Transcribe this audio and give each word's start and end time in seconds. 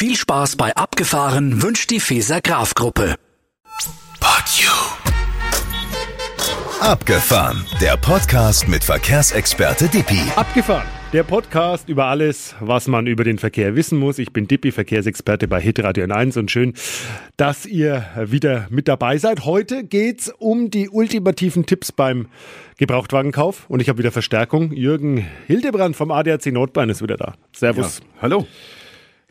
Viel 0.00 0.16
Spaß 0.16 0.56
bei 0.56 0.74
Abgefahren 0.76 1.62
wünscht 1.62 1.90
die 1.90 2.00
Feser 2.00 2.40
Graf 2.40 2.74
Gruppe. 2.74 3.16
But 4.18 4.46
you. 4.56 4.70
Abgefahren, 6.80 7.66
der 7.82 7.98
Podcast 7.98 8.66
mit 8.66 8.82
Verkehrsexperte 8.82 9.88
Dippi. 9.88 10.22
Abgefahren. 10.36 10.86
Der 11.12 11.22
Podcast 11.22 11.90
über 11.90 12.06
alles, 12.06 12.54
was 12.60 12.88
man 12.88 13.06
über 13.06 13.24
den 13.24 13.36
Verkehr 13.36 13.76
wissen 13.76 13.98
muss. 13.98 14.18
Ich 14.18 14.32
bin 14.32 14.48
Dippi, 14.48 14.72
Verkehrsexperte 14.72 15.48
bei 15.48 15.60
Hitradio 15.60 16.06
1 16.10 16.38
und 16.38 16.50
schön, 16.50 16.72
dass 17.36 17.66
ihr 17.66 18.06
wieder 18.24 18.68
mit 18.70 18.88
dabei 18.88 19.18
seid. 19.18 19.44
Heute 19.44 19.84
geht's 19.84 20.32
um 20.38 20.70
die 20.70 20.88
ultimativen 20.88 21.66
Tipps 21.66 21.92
beim 21.92 22.28
Gebrauchtwagenkauf 22.78 23.68
und 23.68 23.80
ich 23.80 23.90
habe 23.90 23.98
wieder 23.98 24.12
Verstärkung. 24.12 24.72
Jürgen 24.72 25.26
Hildebrand 25.46 25.94
vom 25.94 26.10
ADAC 26.10 26.46
Nordbahn 26.46 26.88
ist 26.88 27.02
wieder 27.02 27.18
da. 27.18 27.34
Servus. 27.52 27.98
Ja, 27.98 28.22
hallo. 28.22 28.46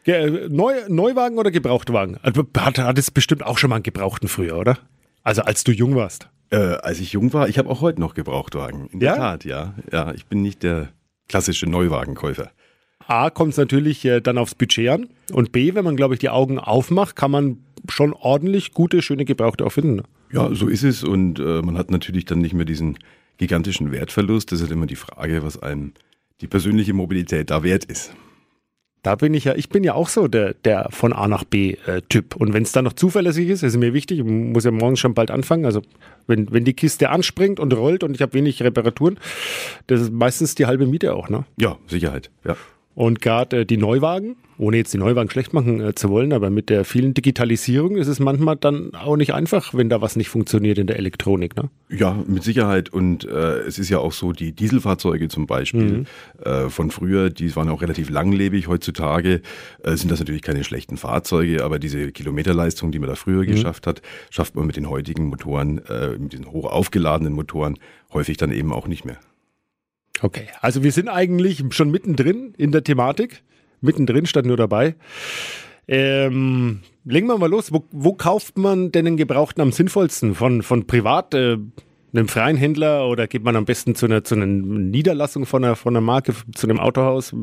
Ge 0.03 0.47
Neu 0.49 0.73
Neuwagen 0.87 1.37
oder 1.37 1.51
Gebrauchtwagen? 1.51 2.17
Also, 2.21 2.45
hat, 2.57 2.77
hat 2.79 2.97
es 2.97 3.11
bestimmt 3.11 3.45
auch 3.45 3.57
schon 3.57 3.69
mal 3.69 3.77
einen 3.77 3.83
Gebrauchten 3.83 4.27
früher, 4.27 4.57
oder? 4.57 4.77
Also 5.23 5.41
als 5.41 5.63
du 5.63 5.71
jung 5.71 5.95
warst. 5.95 6.29
Äh, 6.51 6.57
als 6.57 6.99
ich 6.99 7.11
jung 7.13 7.31
war, 7.33 7.47
ich 7.49 7.57
habe 7.59 7.69
auch 7.69 7.81
heute 7.81 7.99
noch 8.01 8.13
Gebrauchtwagen. 8.15 8.87
In 8.91 9.01
Ja? 9.01 9.13
der 9.13 9.15
Tat, 9.17 9.45
ja. 9.45 9.73
Ja, 9.91 10.13
ich 10.13 10.25
bin 10.25 10.41
nicht 10.41 10.63
der 10.63 10.89
klassische 11.27 11.67
Neuwagenkäufer. 11.67 12.49
A, 13.07 13.29
kommt 13.29 13.51
es 13.51 13.57
natürlich 13.57 14.03
äh, 14.05 14.21
dann 14.21 14.37
aufs 14.37 14.55
Budget 14.55 14.89
an. 14.89 15.09
Und 15.31 15.51
B, 15.51 15.73
wenn 15.75 15.83
man, 15.83 15.95
glaube 15.95 16.13
ich, 16.15 16.19
die 16.19 16.29
Augen 16.29 16.57
aufmacht, 16.59 17.15
kann 17.15 17.31
man 17.31 17.57
schon 17.89 18.13
ordentlich 18.13 18.71
gute, 18.73 19.01
schöne 19.01 19.25
Gebrauchte 19.25 19.65
auch 19.65 19.71
finden. 19.71 19.97
ne? 19.97 20.03
Ja, 20.31 20.53
so 20.53 20.67
ist 20.67 20.83
es 20.83 21.03
und 21.03 21.39
äh, 21.39 21.61
man 21.61 21.77
hat 21.77 21.91
natürlich 21.91 22.25
dann 22.25 22.39
nicht 22.39 22.53
mehr 22.53 22.65
diesen 22.65 22.97
gigantischen 23.37 23.91
Wertverlust. 23.91 24.51
Das 24.51 24.59
ist 24.59 24.63
halt 24.65 24.71
immer 24.73 24.85
die 24.85 24.95
Frage, 24.95 25.43
was 25.43 25.61
einem 25.61 25.93
die 26.41 26.47
persönliche 26.47 26.93
Mobilität 26.93 27.49
da 27.49 27.63
wert 27.63 27.85
ist. 27.85 28.13
Da 29.01 29.15
bin 29.15 29.33
ich 29.33 29.45
ja, 29.45 29.55
ich 29.55 29.69
bin 29.69 29.83
ja 29.83 29.93
auch 29.93 30.09
so 30.09 30.27
der, 30.27 30.53
der 30.53 30.87
von 30.91 31.13
A 31.13 31.27
nach 31.27 31.45
B 31.45 31.77
äh, 31.85 32.01
Typ. 32.09 32.35
Und 32.35 32.53
wenn 32.53 32.63
es 32.63 32.73
dann 32.73 32.83
noch 32.83 32.93
zuverlässig 32.93 33.47
ist, 33.47 33.63
ist 33.63 33.77
mir 33.77 33.93
wichtig, 33.93 34.19
ich 34.19 34.25
muss 34.25 34.65
ja 34.65 34.71
morgens 34.71 34.99
schon 34.99 35.13
bald 35.13 35.31
anfangen. 35.31 35.65
Also 35.65 35.81
wenn, 36.27 36.51
wenn 36.51 36.65
die 36.65 36.73
Kiste 36.73 37.09
anspringt 37.09 37.59
und 37.59 37.73
rollt 37.73 38.03
und 38.03 38.13
ich 38.13 38.21
habe 38.21 38.33
wenig 38.33 38.61
Reparaturen, 38.61 39.17
das 39.87 40.01
ist 40.01 40.11
meistens 40.11 40.55
die 40.55 40.65
halbe 40.65 40.85
Miete 40.85 41.13
auch, 41.13 41.29
ne? 41.29 41.45
Ja, 41.57 41.77
Sicherheit. 41.87 42.29
Ja. 42.43 42.57
Und 42.99 43.21
gerade 43.21 43.61
äh, 43.61 43.65
die 43.65 43.77
Neuwagen, 43.77 44.35
ohne 44.57 44.75
jetzt 44.75 44.93
die 44.93 44.97
Neuwagen 44.97 45.29
schlecht 45.29 45.53
machen 45.53 45.79
äh, 45.79 45.95
zu 45.95 46.09
wollen, 46.09 46.33
aber 46.33 46.49
mit 46.49 46.69
der 46.69 46.83
vielen 46.83 47.13
Digitalisierung 47.13 47.95
ist 47.95 48.09
es 48.09 48.19
manchmal 48.19 48.57
dann 48.57 48.93
auch 48.93 49.15
nicht 49.15 49.33
einfach, 49.33 49.73
wenn 49.73 49.87
da 49.87 50.01
was 50.01 50.17
nicht 50.17 50.27
funktioniert 50.27 50.77
in 50.77 50.85
der 50.85 50.97
Elektronik. 50.97 51.55
Ne? 51.55 51.69
Ja, 51.87 52.21
mit 52.27 52.43
Sicherheit. 52.43 52.89
Und 52.89 53.23
äh, 53.23 53.59
es 53.59 53.79
ist 53.79 53.87
ja 53.87 53.99
auch 53.99 54.11
so, 54.11 54.33
die 54.33 54.51
Dieselfahrzeuge 54.51 55.29
zum 55.29 55.47
Beispiel 55.47 56.03
äh, 56.43 56.67
von 56.67 56.91
früher, 56.91 57.29
die 57.29 57.55
waren 57.55 57.69
auch 57.69 57.81
relativ 57.81 58.09
langlebig. 58.09 58.67
Heutzutage 58.67 59.43
äh, 59.81 59.95
sind 59.95 60.11
das 60.11 60.19
natürlich 60.19 60.41
keine 60.41 60.65
schlechten 60.65 60.97
Fahrzeuge, 60.97 61.63
aber 61.63 61.79
diese 61.79 62.11
Kilometerleistung, 62.11 62.91
die 62.91 62.99
man 62.99 63.07
da 63.07 63.15
früher 63.15 63.45
geschafft 63.45 63.87
hat, 63.87 64.01
schafft 64.29 64.57
man 64.57 64.67
mit 64.67 64.75
den 64.75 64.89
heutigen 64.89 65.27
Motoren, 65.27 65.77
äh, 65.87 66.17
mit 66.17 66.33
diesen 66.33 66.51
hoch 66.51 66.69
aufgeladenen 66.69 67.31
Motoren, 67.31 67.79
häufig 68.11 68.35
dann 68.35 68.51
eben 68.51 68.73
auch 68.73 68.89
nicht 68.89 69.05
mehr. 69.05 69.19
Okay, 70.21 70.47
also 70.61 70.83
wir 70.83 70.91
sind 70.91 71.07
eigentlich 71.07 71.63
schon 71.71 71.91
mittendrin 71.91 72.53
in 72.57 72.71
der 72.71 72.83
Thematik. 72.83 73.43
Mittendrin 73.81 74.25
statt 74.25 74.45
nur 74.45 74.57
dabei. 74.57 74.95
Ähm, 75.87 76.81
legen 77.05 77.27
wir 77.27 77.37
mal 77.37 77.49
los. 77.49 77.71
Wo, 77.71 77.85
wo 77.91 78.13
kauft 78.13 78.57
man 78.57 78.91
denn 78.91 79.07
einen 79.07 79.17
Gebrauchten 79.17 79.61
am 79.61 79.71
sinnvollsten? 79.71 80.35
Von, 80.35 80.61
von 80.61 80.85
privat, 80.85 81.33
äh, 81.33 81.57
einem 82.13 82.27
freien 82.27 82.57
Händler 82.57 83.07
oder 83.07 83.27
geht 83.27 83.43
man 83.43 83.55
am 83.55 83.65
besten 83.65 83.95
zu 83.95 84.05
einer, 84.05 84.23
zu 84.23 84.35
einer 84.35 84.45
Niederlassung 84.45 85.45
von 85.45 85.63
einer, 85.63 85.75
von 85.75 85.95
einer 85.95 86.01
Marke, 86.01 86.33
zu 86.53 86.67
einem 86.67 86.79
Autohaus? 86.79 87.33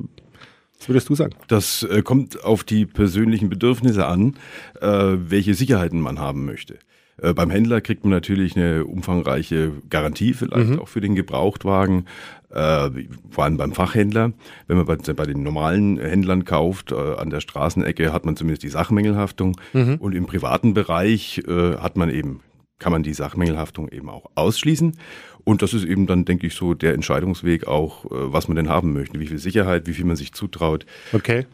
Was 0.78 0.88
würdest 0.88 1.08
du 1.08 1.14
sagen? 1.14 1.34
Das 1.48 1.82
äh, 1.84 2.02
kommt 2.02 2.44
auf 2.44 2.62
die 2.62 2.84
persönlichen 2.86 3.48
Bedürfnisse 3.48 4.06
an, 4.06 4.34
äh, 4.80 5.16
welche 5.16 5.54
Sicherheiten 5.54 6.00
man 6.00 6.18
haben 6.18 6.44
möchte. 6.44 6.78
Äh, 7.20 7.32
beim 7.32 7.50
Händler 7.50 7.80
kriegt 7.80 8.04
man 8.04 8.10
natürlich 8.10 8.56
eine 8.56 8.84
umfangreiche 8.84 9.72
Garantie, 9.88 10.34
vielleicht 10.34 10.78
auch 10.78 10.88
für 10.88 11.00
den 11.00 11.14
Gebrauchtwagen, 11.14 12.06
äh, 12.50 12.90
vor 13.30 13.44
allem 13.44 13.56
beim 13.56 13.72
Fachhändler. 13.72 14.32
Wenn 14.66 14.76
man 14.76 14.86
bei, 14.86 14.96
bei 14.96 15.24
den 15.24 15.42
normalen 15.42 15.98
Händlern 15.98 16.44
kauft, 16.44 16.92
äh, 16.92 16.94
an 16.94 17.30
der 17.30 17.40
Straßenecke, 17.40 18.12
hat 18.12 18.24
man 18.24 18.36
zumindest 18.36 18.62
die 18.62 18.68
Sachmängelhaftung. 18.68 19.60
Und 19.98 20.14
im 20.14 20.26
privaten 20.26 20.74
Bereich 20.74 21.42
äh, 21.46 21.76
hat 21.76 21.96
man 21.96 22.10
eben, 22.10 22.40
kann 22.78 22.92
man 22.92 23.02
die 23.02 23.14
Sachmängelhaftung 23.14 23.88
eben 23.88 24.08
auch 24.08 24.30
ausschließen. 24.34 24.96
Und 25.44 25.62
das 25.62 25.74
ist 25.74 25.84
eben 25.84 26.06
dann, 26.06 26.24
denke 26.24 26.48
ich, 26.48 26.54
so 26.54 26.74
der 26.74 26.94
Entscheidungsweg 26.94 27.68
auch, 27.68 28.06
äh, 28.06 28.08
was 28.10 28.48
man 28.48 28.56
denn 28.56 28.68
haben 28.68 28.92
möchte, 28.92 29.20
wie 29.20 29.26
viel 29.26 29.38
Sicherheit, 29.38 29.86
wie 29.86 29.92
viel 29.92 30.04
man 30.04 30.16
sich 30.16 30.32
zutraut. 30.32 30.86
Okay. 31.12 31.46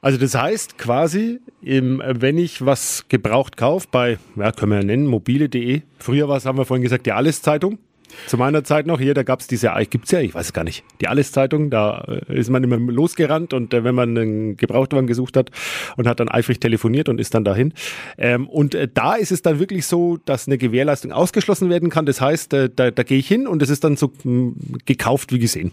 Also 0.00 0.18
das 0.18 0.34
heißt 0.34 0.78
quasi, 0.78 1.40
im, 1.62 2.00
wenn 2.04 2.38
ich 2.38 2.64
was 2.64 3.06
gebraucht 3.08 3.56
kaufe 3.56 3.88
bei, 3.90 4.18
ja, 4.36 4.52
können 4.52 4.72
wir 4.72 4.78
ja 4.78 4.84
nennen, 4.84 5.06
mobile.de. 5.06 5.82
Früher 5.98 6.28
war 6.28 6.36
es, 6.36 6.46
haben 6.46 6.58
wir 6.58 6.64
vorhin 6.64 6.82
gesagt, 6.82 7.06
die 7.06 7.12
Alles-Zeitung. 7.12 7.78
Zu 8.26 8.36
meiner 8.36 8.64
Zeit 8.64 8.86
noch, 8.86 9.00
hier, 9.00 9.14
da 9.14 9.22
gab 9.22 9.40
es 9.40 9.46
diese, 9.46 9.72
gibt's 9.90 10.10
ja, 10.10 10.20
ich 10.20 10.34
weiß 10.34 10.46
es 10.46 10.52
gar 10.52 10.64
nicht, 10.64 10.84
die 11.00 11.08
Alles-Zeitung, 11.08 11.70
da 11.70 12.00
äh, 12.28 12.38
ist 12.38 12.50
man 12.50 12.64
immer 12.64 12.78
losgerannt 12.78 13.52
und 13.52 13.72
äh, 13.74 13.84
wenn 13.84 13.94
man 13.94 14.16
einen 14.16 14.56
Gebrauchtwagen 14.56 15.06
gesucht 15.06 15.36
hat 15.36 15.50
und 15.96 16.06
hat 16.06 16.20
dann 16.20 16.28
eifrig 16.28 16.60
telefoniert 16.60 17.08
und 17.08 17.20
ist 17.20 17.34
dann 17.34 17.44
dahin. 17.44 17.72
Ähm, 18.18 18.48
und 18.48 18.74
äh, 18.74 18.88
da 18.92 19.14
ist 19.14 19.32
es 19.32 19.42
dann 19.42 19.58
wirklich 19.58 19.86
so, 19.86 20.18
dass 20.24 20.46
eine 20.46 20.58
Gewährleistung 20.58 21.12
ausgeschlossen 21.12 21.70
werden 21.70 21.90
kann. 21.90 22.06
Das 22.06 22.20
heißt, 22.20 22.52
äh, 22.52 22.70
da, 22.74 22.90
da 22.90 23.02
gehe 23.02 23.18
ich 23.18 23.28
hin 23.28 23.46
und 23.46 23.62
es 23.62 23.70
ist 23.70 23.84
dann 23.84 23.96
so 23.96 24.12
mh, 24.24 24.52
gekauft 24.84 25.32
wie 25.32 25.38
gesehen. 25.38 25.72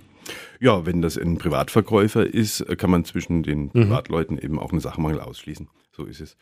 Ja, 0.60 0.86
wenn 0.86 1.02
das 1.02 1.18
ein 1.18 1.38
Privatverkäufer 1.38 2.26
ist, 2.26 2.62
äh, 2.62 2.76
kann 2.76 2.90
man 2.90 3.06
zwischen 3.06 3.44
den 3.44 3.70
Privatleuten 3.70 4.38
eben 4.38 4.60
auch 4.60 4.72
einen 4.72 4.80
Sachmangel 4.80 5.20
ausschließen. 5.20 5.68
So 5.96 6.06
ist 6.06 6.22
es. 6.22 6.38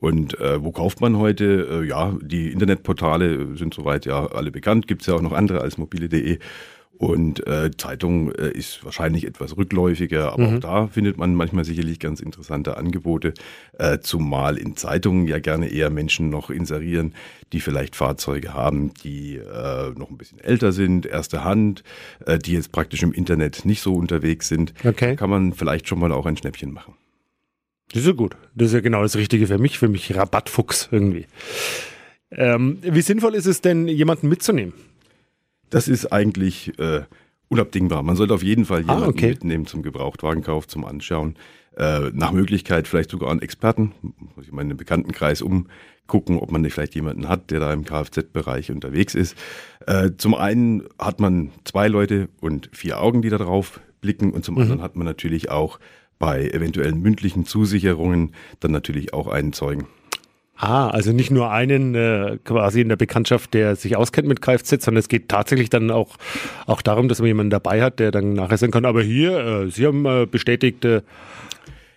Und 0.00 0.38
äh, 0.40 0.62
wo 0.62 0.72
kauft 0.72 1.00
man 1.00 1.16
heute? 1.18 1.82
Äh, 1.82 1.88
ja, 1.88 2.16
die 2.20 2.52
Internetportale 2.52 3.56
sind 3.56 3.74
soweit 3.74 4.06
ja 4.06 4.26
alle 4.26 4.50
bekannt. 4.50 4.86
Gibt 4.86 5.02
es 5.02 5.08
ja 5.08 5.14
auch 5.14 5.22
noch 5.22 5.32
andere 5.32 5.60
als 5.60 5.78
mobile.de. 5.78 6.38
Und 6.98 7.46
äh, 7.46 7.70
Zeitung 7.76 8.32
äh, 8.32 8.50
ist 8.50 8.82
wahrscheinlich 8.84 9.26
etwas 9.26 9.56
rückläufiger, 9.56 10.32
aber 10.32 10.48
auch 10.48 10.60
da 10.60 10.86
findet 10.86 11.18
man 11.18 11.34
manchmal 11.34 11.64
sicherlich 11.64 12.00
ganz 12.00 12.20
interessante 12.20 12.78
Angebote, 12.78 13.34
äh, 13.78 13.98
zumal 13.98 14.56
in 14.56 14.76
Zeitungen 14.76 15.28
ja 15.28 15.38
gerne 15.38 15.68
eher 15.68 15.90
Menschen 15.90 16.30
noch 16.30 16.48
inserieren, 16.48 17.14
die 17.52 17.60
vielleicht 17.60 17.96
Fahrzeuge 17.96 18.54
haben, 18.54 18.94
die 19.04 19.36
äh, 19.36 19.90
noch 19.90 20.10
ein 20.10 20.16
bisschen 20.16 20.40
älter 20.40 20.72
sind, 20.72 21.04
erste 21.04 21.44
Hand, 21.44 21.82
äh, 22.24 22.38
die 22.38 22.54
jetzt 22.54 22.72
praktisch 22.72 23.02
im 23.02 23.12
Internet 23.12 23.66
nicht 23.66 23.82
so 23.82 23.94
unterwegs 23.94 24.48
sind. 24.48 24.72
Okay. 24.82 25.10
Da 25.10 25.14
kann 25.16 25.30
man 25.30 25.52
vielleicht 25.52 25.88
schon 25.88 25.98
mal 25.98 26.12
auch 26.12 26.24
ein 26.24 26.38
Schnäppchen 26.38 26.72
machen. 26.72 26.94
Das 27.92 28.02
ist 28.02 28.06
ja 28.08 28.12
gut. 28.14 28.36
Das 28.54 28.68
ist 28.68 28.74
ja 28.74 28.80
genau 28.80 29.02
das 29.02 29.16
Richtige 29.16 29.46
für 29.46 29.58
mich, 29.58 29.78
für 29.78 29.88
mich 29.88 30.14
Rabattfuchs 30.14 30.88
irgendwie. 30.90 31.26
Ähm, 32.30 32.78
wie 32.82 33.00
sinnvoll 33.02 33.34
ist 33.34 33.46
es 33.46 33.60
denn, 33.60 33.86
jemanden 33.88 34.28
mitzunehmen? 34.28 34.74
Das 35.70 35.88
ist 35.88 36.06
eigentlich 36.12 36.78
äh, 36.78 37.02
unabdingbar. 37.48 38.02
Man 38.02 38.16
sollte 38.16 38.34
auf 38.34 38.42
jeden 38.42 38.64
Fall 38.64 38.80
jemanden 38.80 39.04
Ah, 39.04 39.08
okay. 39.08 39.28
mitnehmen 39.30 39.66
zum 39.66 39.82
Gebrauchtwagenkauf, 39.82 40.66
zum 40.66 40.84
Anschauen. 40.84 41.36
Äh, 41.76 42.10
nach 42.12 42.32
Möglichkeit 42.32 42.88
vielleicht 42.88 43.10
sogar 43.10 43.30
einen 43.30 43.42
Experten, 43.42 43.92
muss 44.34 44.46
ich 44.46 44.52
mal 44.52 44.62
in 44.62 44.68
den 44.70 44.78
Bekanntenkreis 44.78 45.42
umgucken, 45.42 46.38
ob 46.38 46.50
man 46.50 46.62
nicht 46.62 46.72
vielleicht 46.72 46.94
jemanden 46.94 47.28
hat, 47.28 47.50
der 47.50 47.60
da 47.60 47.72
im 47.72 47.84
Kfz-Bereich 47.84 48.70
unterwegs 48.70 49.14
ist. 49.14 49.36
Äh, 49.86 50.12
zum 50.16 50.34
einen 50.34 50.84
hat 50.98 51.20
man 51.20 51.50
zwei 51.64 51.88
Leute 51.88 52.28
und 52.40 52.70
vier 52.72 53.00
Augen, 53.00 53.20
die 53.22 53.28
da 53.28 53.38
drauf 53.38 53.80
blicken 54.00 54.32
und 54.32 54.44
zum 54.44 54.54
Mhm. 54.54 54.62
anderen 54.62 54.82
hat 54.82 54.96
man 54.96 55.04
natürlich 55.04 55.50
auch 55.50 55.78
bei 56.18 56.48
eventuellen 56.48 57.00
mündlichen 57.00 57.44
Zusicherungen 57.46 58.32
dann 58.60 58.70
natürlich 58.72 59.12
auch 59.12 59.26
einen 59.28 59.52
Zeugen. 59.52 59.86
Ah, 60.58 60.88
also 60.88 61.12
nicht 61.12 61.30
nur 61.30 61.50
einen 61.50 61.94
äh, 61.94 62.38
quasi 62.42 62.80
in 62.80 62.88
der 62.88 62.96
Bekanntschaft, 62.96 63.52
der 63.52 63.76
sich 63.76 63.94
auskennt 63.94 64.26
mit 64.26 64.40
Kfz, 64.40 64.82
sondern 64.82 65.00
es 65.00 65.08
geht 65.08 65.28
tatsächlich 65.28 65.68
dann 65.68 65.90
auch, 65.90 66.16
auch 66.64 66.80
darum, 66.80 67.08
dass 67.08 67.18
man 67.18 67.26
jemanden 67.26 67.50
dabei 67.50 67.82
hat, 67.82 67.98
der 67.98 68.10
dann 68.10 68.32
nachher 68.32 68.56
sagen 68.56 68.72
kann, 68.72 68.86
aber 68.86 69.02
hier, 69.02 69.38
äh, 69.38 69.70
Sie 69.70 69.86
haben 69.86 70.06
äh, 70.06 70.24
bestätigt, 70.24 70.82
äh, 70.86 71.02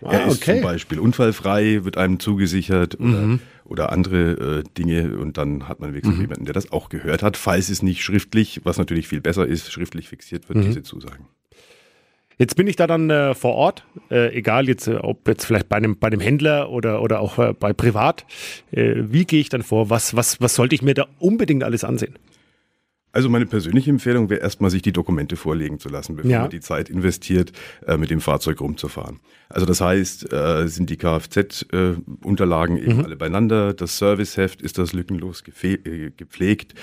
Er 0.02 0.26
ah, 0.26 0.28
ist 0.32 0.44
zum 0.44 0.60
Beispiel 0.62 1.00
unfallfrei, 1.00 1.86
wird 1.86 1.96
einem 1.98 2.20
zugesichert 2.20 3.00
oder, 3.00 3.22
Mhm. 3.22 3.40
oder 3.64 3.94
andere 3.94 4.32
äh, 4.60 4.64
Dinge 4.78 5.18
und 5.18 5.38
dann 5.38 5.70
hat 5.70 5.80
man 5.80 5.94
wirklich 5.94 6.18
jemanden, 6.18 6.44
der 6.44 6.54
das 6.54 6.72
auch 6.74 6.90
gehört 6.90 7.24
hat, 7.24 7.38
falls 7.38 7.70
es 7.70 7.82
nicht 7.82 8.04
schriftlich, 8.04 8.60
was 8.66 8.78
natürlich 8.78 9.08
viel 9.08 9.22
besser 9.22 9.48
ist, 9.48 9.72
schriftlich 9.72 10.10
fixiert 10.10 10.50
Mhm. 10.50 10.54
wird, 10.56 10.66
diese 10.68 10.84
Zusagen. 10.84 11.28
Jetzt 12.40 12.56
bin 12.56 12.68
ich 12.68 12.78
da 12.78 12.88
dann 12.88 13.10
äh, 13.10 13.36
vor 13.36 13.54
Ort, 13.56 13.84
äh, 14.10 14.34
egal 14.34 14.70
jetzt, 14.70 14.88
äh, 14.88 14.96
ob 14.96 15.28
jetzt 15.28 15.44
vielleicht 15.46 15.68
bei 15.68 15.76
einem, 15.76 16.00
bei 16.00 16.08
einem 16.08 16.22
Händler 16.22 16.70
oder, 16.70 17.02
oder 17.02 17.20
auch 17.20 17.38
äh, 17.38 17.54
bei 17.54 17.74
Privat. 17.74 18.26
Äh, 18.72 18.94
wie 18.96 19.26
gehe 19.26 19.42
ich 19.42 19.50
dann 19.50 19.62
vor? 19.62 19.90
Was, 19.90 20.16
was, 20.16 20.40
was 20.40 20.56
sollte 20.56 20.74
ich 20.74 20.82
mir 20.82 20.94
da 20.94 21.08
unbedingt 21.20 21.66
alles 21.66 21.84
ansehen? 21.84 22.16
Also 23.12 23.28
meine 23.28 23.46
persönliche 23.46 23.90
Empfehlung 23.90 24.30
wäre 24.30 24.40
erstmal, 24.40 24.70
sich 24.70 24.84
die 24.84 24.94
Dokumente 24.94 25.36
vorlegen 25.36 25.80
zu 25.80 25.90
lassen, 25.90 26.16
bevor 26.16 26.32
Ja. 26.32 26.42
man 26.42 26.50
die 26.50 26.62
Zeit 26.62 26.90
investiert, 26.90 27.52
äh, 27.86 27.98
mit 27.98 28.10
dem 28.10 28.22
Fahrzeug 28.22 28.62
rumzufahren. 28.62 29.20
Also 29.50 29.66
das 29.66 29.82
heißt, 29.82 30.32
äh, 30.32 30.68
sind 30.68 30.90
die 30.90 30.98
Kfz-Unterlagen 30.98 32.78
eben 32.78 33.04
alle 33.04 33.18
beieinander, 33.18 33.74
das 33.74 33.98
Serviceheft 33.98 34.62
ist 34.62 34.78
das 34.78 34.94
lückenlos 34.94 35.44
äh, 35.64 36.12
gepflegt, 36.16 36.74
äh, 36.74 36.78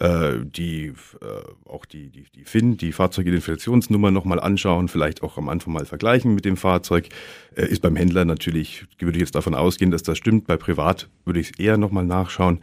die 0.00 0.86
äh, 1.20 1.68
auch 1.68 1.84
die, 1.84 2.08
die, 2.10 2.24
die 2.34 2.44
FIN, 2.44 2.76
die 2.76 2.92
Fahrzeugidentifikationsnummer 2.92 4.10
nochmal 4.10 4.40
anschauen, 4.40 4.88
vielleicht 4.88 5.22
auch 5.22 5.38
am 5.38 5.48
Anfang 5.48 5.72
mal 5.74 5.84
vergleichen 5.84 6.34
mit 6.34 6.44
dem 6.44 6.56
Fahrzeug. 6.56 7.08
Äh, 7.54 7.66
ist 7.66 7.82
beim 7.82 7.94
Händler 7.96 8.24
natürlich, 8.24 8.84
würde 8.98 9.18
ich 9.18 9.20
jetzt 9.22 9.34
davon 9.34 9.54
ausgehen, 9.54 9.90
dass 9.90 10.02
das 10.02 10.18
stimmt. 10.18 10.46
Bei 10.46 10.56
Privat 10.56 11.08
würde 11.24 11.40
ich 11.40 11.50
es 11.52 11.58
eher 11.58 11.76
nochmal 11.76 12.04
nachschauen. 12.04 12.60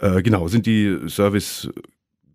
Äh, 0.00 0.22
genau, 0.22 0.48
sind 0.48 0.66
die 0.66 0.96
Service 1.08 1.68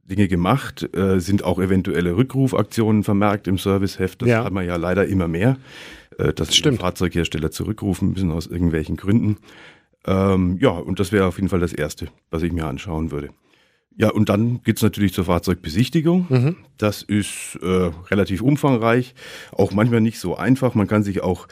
Dinge 0.06 0.28
gemacht, 0.28 0.88
äh, 0.96 1.20
sind 1.20 1.44
auch 1.44 1.60
eventuelle 1.60 2.16
Rückrufaktionen 2.18 3.04
vermerkt 3.04 3.48
im 3.48 3.58
Serviceheft. 3.58 4.22
Das 4.22 4.30
Ja. 4.30 4.44
hat 4.44 4.52
man 4.54 4.66
ja 4.66 4.76
leider 4.76 5.06
immer 5.08 5.30
mehr, 5.30 5.58
äh, 6.18 6.34
dass 6.34 6.50
die 6.50 6.58
Stimmt. 6.58 6.82
Fahrzeughersteller 6.82 7.52
zurückrufen 7.52 8.12
müssen 8.12 8.30
aus 8.32 8.48
irgendwelchen 8.48 8.98
Gründen. 8.98 9.38
Ähm, 10.06 10.58
ja, 10.60 10.72
und 10.72 11.00
das 11.00 11.14
wäre 11.14 11.26
auf 11.26 11.38
jeden 11.38 11.48
Fall 11.48 11.62
das 11.62 11.72
Erste, 11.72 12.10
was 12.30 12.44
ich 12.44 12.52
mir 12.52 12.66
anschauen 12.66 13.12
würde. 13.12 13.30
Ja, 13.96 14.10
und 14.10 14.30
dann 14.30 14.62
geht's 14.64 14.82
natürlich 14.82 15.14
zur 15.14 15.26
Fahrzeugbesichtigung. 15.26 16.28
Das 16.78 17.04
ist 17.04 17.60
äh, 17.62 17.92
relativ 18.10 18.42
umfangreich, 18.42 19.14
auch 19.52 19.72
manchmal 19.72 20.02
nicht 20.02 20.20
so 20.20 20.36
einfach. 20.36 20.74
Man 20.74 20.88
kann 20.88 21.04
sich 21.04 21.22
auch 21.22 21.48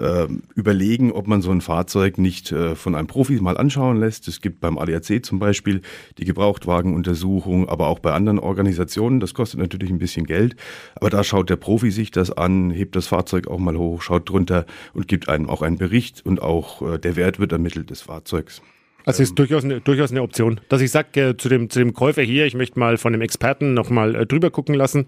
ähm, 0.00 0.44
überlegen, 0.54 1.10
ob 1.10 1.26
man 1.26 1.42
so 1.42 1.50
ein 1.50 1.60
Fahrzeug 1.60 2.16
nicht 2.16 2.52
äh, 2.52 2.76
von 2.76 2.94
einem 2.94 3.08
Profi 3.08 3.40
mal 3.40 3.56
anschauen 3.58 3.98
lässt. 3.98 4.28
Es 4.28 4.40
gibt 4.40 4.60
beim 4.60 4.78
ADAC 4.78 5.24
zum 5.24 5.38
Beispiel 5.40 5.82
die 6.16 6.24
Gebrauchtwagenuntersuchung, 6.24 7.68
aber 7.68 7.88
auch 7.88 7.98
bei 7.98 8.12
anderen 8.12 8.38
Organisationen. 8.38 9.18
Das 9.18 9.34
kostet 9.34 9.58
natürlich 9.58 9.90
ein 9.90 9.98
bisschen 9.98 10.26
Geld, 10.26 10.54
aber 10.94 11.10
da 11.10 11.24
schaut 11.24 11.50
der 11.50 11.56
Profi 11.56 11.90
sich 11.90 12.12
das 12.12 12.30
an, 12.30 12.70
hebt 12.70 12.94
das 12.94 13.08
Fahrzeug 13.08 13.48
auch 13.48 13.58
mal 13.58 13.76
hoch, 13.76 14.00
schaut 14.00 14.28
drunter 14.28 14.64
und 14.94 15.08
gibt 15.08 15.28
einem 15.28 15.50
auch 15.50 15.60
einen 15.60 15.78
Bericht 15.78 16.24
und 16.24 16.40
auch 16.40 16.82
äh, 16.82 16.98
der 16.98 17.16
Wert 17.16 17.40
wird 17.40 17.52
ermittelt 17.52 17.90
des 17.90 18.02
Fahrzeugs. 18.02 18.62
Also 19.06 19.22
ist 19.22 19.38
durchaus 19.38 19.64
eine, 19.64 19.80
durchaus 19.80 20.10
eine 20.10 20.22
Option. 20.22 20.60
Dass 20.68 20.80
ich 20.80 20.90
sage 20.90 21.20
äh, 21.30 21.36
zu, 21.36 21.48
dem, 21.48 21.70
zu 21.70 21.78
dem 21.78 21.94
Käufer 21.94 22.22
hier, 22.22 22.46
ich 22.46 22.54
möchte 22.54 22.78
mal 22.78 22.96
von 22.98 23.12
dem 23.12 23.22
Experten 23.22 23.74
nochmal 23.74 24.14
äh, 24.14 24.26
drüber 24.26 24.50
gucken 24.50 24.74
lassen. 24.74 25.06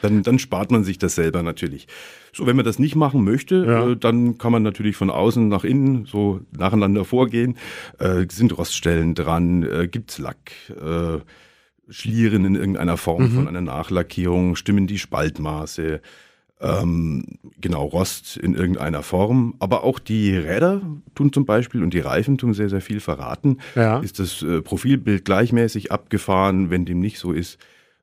Dann, 0.00 0.24
dann 0.24 0.40
spart 0.40 0.72
man 0.72 0.82
sich 0.82 0.98
das 0.98 1.14
selber 1.14 1.42
natürlich. 1.44 1.86
So, 2.32 2.44
wenn 2.46 2.56
man 2.56 2.64
das 2.64 2.80
nicht 2.80 2.96
machen 2.96 3.22
möchte, 3.22 3.64
Ja. 3.66 3.90
äh, 3.90 3.96
dann 3.96 4.36
kann 4.36 4.50
man 4.50 4.62
natürlich 4.64 4.96
von 4.96 5.10
außen 5.10 5.46
nach 5.48 5.62
innen 5.64 6.06
so 6.06 6.40
nacheinander 6.56 7.04
vorgehen. 7.04 7.56
Äh, 7.98 8.26
sind 8.30 8.56
Roststellen 8.58 9.14
dran, 9.14 9.62
äh, 9.62 9.86
gibt's 9.88 10.18
Lack, 10.18 10.50
äh, 10.70 11.18
Schlieren 11.88 12.44
in 12.44 12.54
irgendeiner 12.54 12.96
Form 12.96 13.30
von 13.32 13.48
einer 13.48 13.60
Nachlackierung, 13.60 14.56
stimmen 14.56 14.86
die 14.86 14.98
Spaltmaße, 14.98 16.00
ähm, 16.62 17.24
genau, 17.60 17.84
Rost 17.84 18.36
in 18.36 18.54
irgendeiner 18.54 19.02
Form. 19.02 19.54
Aber 19.58 19.84
auch 19.84 19.98
die 19.98 20.36
Räder 20.36 20.80
tun 21.14 21.32
zum 21.32 21.44
Beispiel 21.44 21.82
und 21.82 21.92
die 21.92 22.00
Reifen 22.00 22.38
tun 22.38 22.54
sehr, 22.54 22.68
sehr 22.68 22.80
viel 22.80 23.00
verraten. 23.00 23.58
Ja. 23.74 23.98
Ist 23.98 24.18
das 24.18 24.42
äh, 24.42 24.62
Profilbild 24.62 25.24
gleichmäßig 25.24 25.90
abgefahren? 25.90 26.70
Wenn 26.70 26.84
dem 26.84 27.00
nicht 27.00 27.18
so 27.18 27.32
ist, 27.32 27.58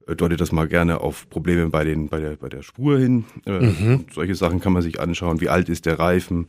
äh, 0.07 0.15
deutet 0.15 0.41
das 0.41 0.51
mal 0.51 0.67
gerne 0.67 1.01
auf 1.01 1.29
Probleme 1.29 1.69
bei, 1.69 1.85
den, 1.85 2.09
bei, 2.09 2.19
der, 2.19 2.35
bei 2.35 2.49
der 2.49 2.61
Spur 2.61 2.99
hin. 2.99 3.25
Äh, 3.45 3.51
und 3.51 4.13
solche 4.13 4.35
Sachen 4.35 4.59
kann 4.59 4.73
man 4.73 4.81
sich 4.81 4.99
anschauen. 4.99 5.39
Wie 5.39 5.49
alt 5.49 5.69
ist 5.69 5.85
der 5.85 5.97
Reifen? 5.97 6.47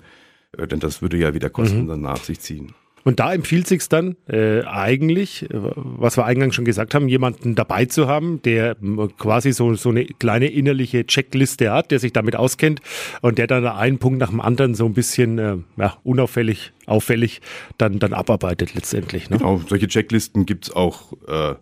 Äh, 0.56 0.66
denn 0.66 0.80
das 0.80 1.02
würde 1.02 1.16
ja 1.16 1.32
wieder 1.32 1.50
Kosten 1.50 1.86
dann 1.86 2.00
nach 2.00 2.24
sich 2.24 2.40
ziehen. 2.40 2.74
Und 3.04 3.20
da 3.20 3.32
empfiehlt 3.32 3.66
sich 3.66 3.88
dann 3.88 4.16
äh, 4.28 4.62
eigentlich, 4.64 5.44
äh, 5.44 5.48
was 5.52 6.16
wir 6.16 6.26
eingangs 6.26 6.54
schon 6.54 6.64
gesagt 6.64 6.94
haben, 6.94 7.08
jemanden 7.08 7.54
dabei 7.54 7.86
zu 7.86 8.08
haben, 8.08 8.42
der 8.42 8.76
m, 8.80 9.10
quasi 9.18 9.52
so, 9.52 9.74
so 9.74 9.88
eine 9.90 10.04
kleine 10.04 10.48
innerliche 10.48 11.06
Checkliste 11.06 11.72
hat, 11.72 11.90
der 11.90 11.98
sich 11.98 12.12
damit 12.12 12.36
auskennt 12.36 12.80
und 13.22 13.38
der 13.38 13.46
dann 13.46 13.66
einen 13.66 13.98
Punkt 13.98 14.18
nach 14.18 14.30
dem 14.30 14.40
anderen 14.40 14.74
so 14.74 14.84
ein 14.86 14.94
bisschen 14.94 15.38
äh, 15.38 15.56
ja, 15.76 15.96
unauffällig, 16.04 16.72
auffällig 16.86 17.40
dann, 17.78 17.98
dann 17.98 18.12
abarbeitet 18.12 18.74
letztendlich. 18.74 19.30
Ne? 19.30 19.38
Genau, 19.38 19.62
solche 19.66 19.88
Checklisten 19.88 20.44
gibt's 20.46 20.70
auch 20.70 21.12
äh, 21.26 21.54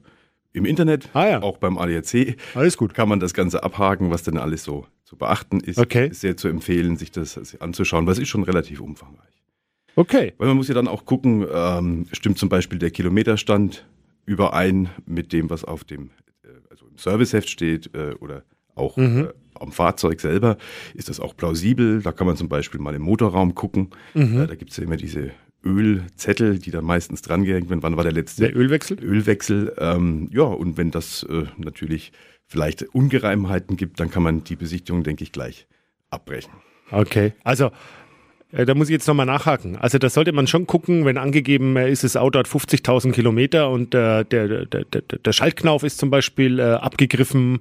im 0.52 0.64
Internet, 0.64 1.08
Ah 1.12 1.28
ja. 1.28 1.42
auch 1.42 1.58
beim 1.58 1.78
ADAC. 1.78 2.36
Alles 2.54 2.76
gut. 2.76 2.94
Kann 2.94 3.08
man 3.08 3.20
das 3.20 3.32
Ganze 3.34 3.62
abhaken, 3.62 4.10
was 4.10 4.24
denn 4.24 4.38
alles 4.38 4.64
so 4.64 4.86
zu 5.04 5.16
beachten 5.16 5.60
ist. 5.60 5.78
Okay. 5.78 6.08
Ist 6.08 6.20
sehr 6.20 6.36
zu 6.36 6.48
empfehlen, 6.48 6.96
sich 6.96 7.12
das 7.12 7.58
anzuschauen, 7.60 8.06
weil 8.06 8.14
es 8.14 8.18
ist 8.18 8.28
schon 8.28 8.42
relativ 8.42 8.80
umfangreich. 8.80 9.37
Okay. 9.98 10.32
Weil 10.38 10.46
man 10.46 10.56
muss 10.56 10.68
ja 10.68 10.74
dann 10.74 10.86
auch 10.86 11.04
gucken, 11.06 11.44
ähm, 11.52 12.06
stimmt 12.12 12.38
zum 12.38 12.48
Beispiel 12.48 12.78
der 12.78 12.92
Kilometerstand 12.92 13.84
überein 14.26 14.90
mit 15.06 15.32
dem, 15.32 15.50
was 15.50 15.64
auf 15.64 15.82
dem 15.82 16.10
äh, 16.44 16.50
also 16.70 16.86
im 16.86 16.96
Serviceheft 16.96 17.50
steht 17.50 17.92
äh, 17.96 18.14
oder 18.20 18.44
auch 18.76 18.96
äh, 18.96 19.26
am 19.58 19.72
Fahrzeug 19.72 20.20
selber. 20.20 20.56
Ist 20.94 21.08
das 21.08 21.18
auch 21.18 21.36
plausibel? 21.36 22.00
Da 22.00 22.12
kann 22.12 22.28
man 22.28 22.36
zum 22.36 22.48
Beispiel 22.48 22.80
mal 22.80 22.94
im 22.94 23.02
Motorraum 23.02 23.56
gucken. 23.56 23.90
Äh, 24.14 24.46
da 24.46 24.54
gibt 24.54 24.70
es 24.70 24.76
ja 24.76 24.84
immer 24.84 24.96
diese 24.96 25.32
Ölzettel, 25.64 26.60
die 26.60 26.70
da 26.70 26.80
meistens 26.80 27.20
dran 27.22 27.42
gehängt 27.42 27.68
werden. 27.68 27.82
Wann 27.82 27.96
war 27.96 28.04
der 28.04 28.12
letzte 28.12 28.42
Der 28.42 28.56
Ölwechsel? 28.56 29.02
Ölwechsel? 29.02 29.74
Ähm, 29.78 30.28
ja, 30.32 30.44
und 30.44 30.76
wenn 30.76 30.92
das 30.92 31.24
äh, 31.24 31.46
natürlich 31.56 32.12
vielleicht 32.46 32.82
Ungereimheiten 32.94 33.76
gibt, 33.76 33.98
dann 33.98 34.12
kann 34.12 34.22
man 34.22 34.44
die 34.44 34.54
Besichtigung, 34.54 35.02
denke 35.02 35.24
ich, 35.24 35.32
gleich 35.32 35.66
abbrechen. 36.08 36.52
Okay. 36.92 37.32
Also, 37.42 37.72
da 38.50 38.74
muss 38.74 38.88
ich 38.88 38.92
jetzt 38.92 39.06
nochmal 39.06 39.26
nachhaken. 39.26 39.76
Also, 39.76 39.98
da 39.98 40.08
sollte 40.08 40.32
man 40.32 40.46
schon 40.46 40.66
gucken, 40.66 41.04
wenn 41.04 41.18
angegeben 41.18 41.76
äh, 41.76 41.90
ist, 41.90 42.04
das 42.04 42.16
Auto 42.16 42.38
hat 42.38 42.48
50.000 42.48 43.12
Kilometer 43.12 43.70
und 43.70 43.94
äh, 43.94 44.24
der, 44.24 44.64
der, 44.64 44.64
der, 44.66 45.02
der 45.02 45.32
Schaltknauf 45.32 45.82
ist 45.82 45.98
zum 45.98 46.10
Beispiel 46.10 46.58
äh, 46.58 46.62
abgegriffen. 46.62 47.60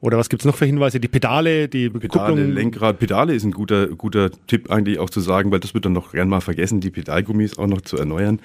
Oder 0.00 0.18
was 0.18 0.28
gibt's 0.28 0.44
noch 0.44 0.54
für 0.54 0.66
Hinweise? 0.66 1.00
Die 1.00 1.08
Pedale, 1.08 1.68
die 1.68 1.88
Pedale, 1.88 2.08
Kupplung. 2.08 2.52
Lenkrad, 2.52 2.98
Pedale 2.98 3.34
ist 3.34 3.44
ein 3.44 3.50
guter, 3.50 3.88
guter 3.88 4.30
Tipp 4.46 4.70
eigentlich 4.70 4.98
auch 4.98 5.08
zu 5.08 5.20
sagen, 5.20 5.50
weil 5.50 5.60
das 5.60 5.72
wird 5.72 5.86
dann 5.86 5.94
noch 5.94 6.12
gern 6.12 6.28
mal 6.28 6.42
vergessen, 6.42 6.80
die 6.80 6.90
Pedalgummis 6.90 7.58
auch 7.58 7.66
noch 7.66 7.80
zu 7.80 7.96
erneuern. 7.96 8.40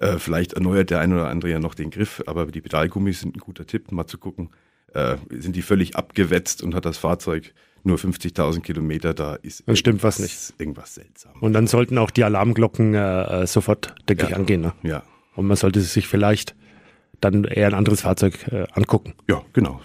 Äh, 0.00 0.18
vielleicht 0.18 0.54
erneuert 0.54 0.90
der 0.90 1.00
ein 1.00 1.12
oder 1.12 1.28
andere 1.28 1.52
ja 1.52 1.60
noch 1.60 1.74
den 1.74 1.90
Griff, 1.90 2.22
aber 2.26 2.46
die 2.46 2.60
Pedalgummis 2.60 3.20
sind 3.20 3.36
ein 3.36 3.40
guter 3.40 3.64
Tipp, 3.64 3.92
mal 3.92 4.06
zu 4.06 4.18
gucken. 4.18 4.50
Äh, 4.92 5.16
sind 5.30 5.54
die 5.54 5.62
völlig 5.62 5.96
abgewetzt 5.96 6.62
und 6.62 6.74
hat 6.74 6.84
das 6.84 6.98
Fahrzeug 6.98 7.54
nur 7.84 7.96
50.000 7.96 8.60
Kilometer, 8.60 9.14
da 9.14 9.34
ist 9.36 9.62
Dann 9.66 9.76
stimmt 9.76 10.02
was 10.02 10.18
irgendwas- 10.18 10.54
irgendwas 10.58 10.94
seltsam. 10.94 11.32
Und 11.40 11.52
dann 11.52 11.66
sollten 11.66 11.96
auch 11.98 12.10
die 12.10 12.24
Alarmglocken 12.24 12.94
äh, 12.94 13.42
äh, 13.42 13.46
sofort, 13.46 13.94
denke 14.08 14.26
ich, 14.28 14.36
angehen. 14.36 14.60
Ne? 14.60 14.72
Ja, 14.82 15.02
Und 15.36 15.46
man 15.46 15.56
sollte 15.56 15.80
sich 15.80 16.06
vielleicht 16.08 16.54
dann 17.20 17.44
eher 17.44 17.66
ein 17.68 17.74
anderes 17.74 18.02
Fahrzeug 18.02 18.46
äh, 18.52 18.66
angucken. 18.72 19.14
ja, 19.28 19.42
genau. 19.52 19.80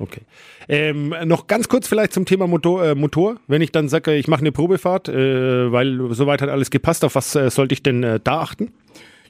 Okay. 0.00 0.20
Ähm, 0.68 1.12
noch 1.24 1.48
ganz 1.48 1.68
kurz 1.68 1.88
vielleicht 1.88 2.12
zum 2.12 2.24
Thema 2.24 2.46
Motor. 2.46 2.84
Äh, 2.84 2.94
Motor. 2.94 3.40
Wenn 3.48 3.62
ich 3.62 3.72
dann 3.72 3.88
sage, 3.88 4.14
ich 4.14 4.28
mache 4.28 4.40
eine 4.42 4.52
Probefahrt, 4.52 5.08
äh, 5.08 5.72
weil 5.72 6.14
soweit 6.14 6.40
hat 6.40 6.50
alles 6.50 6.70
gepasst, 6.70 7.04
auf 7.04 7.16
was 7.16 7.34
äh, 7.34 7.50
sollte 7.50 7.72
ich 7.72 7.82
denn 7.82 8.02
da 8.02 8.40
achten? 8.40 8.70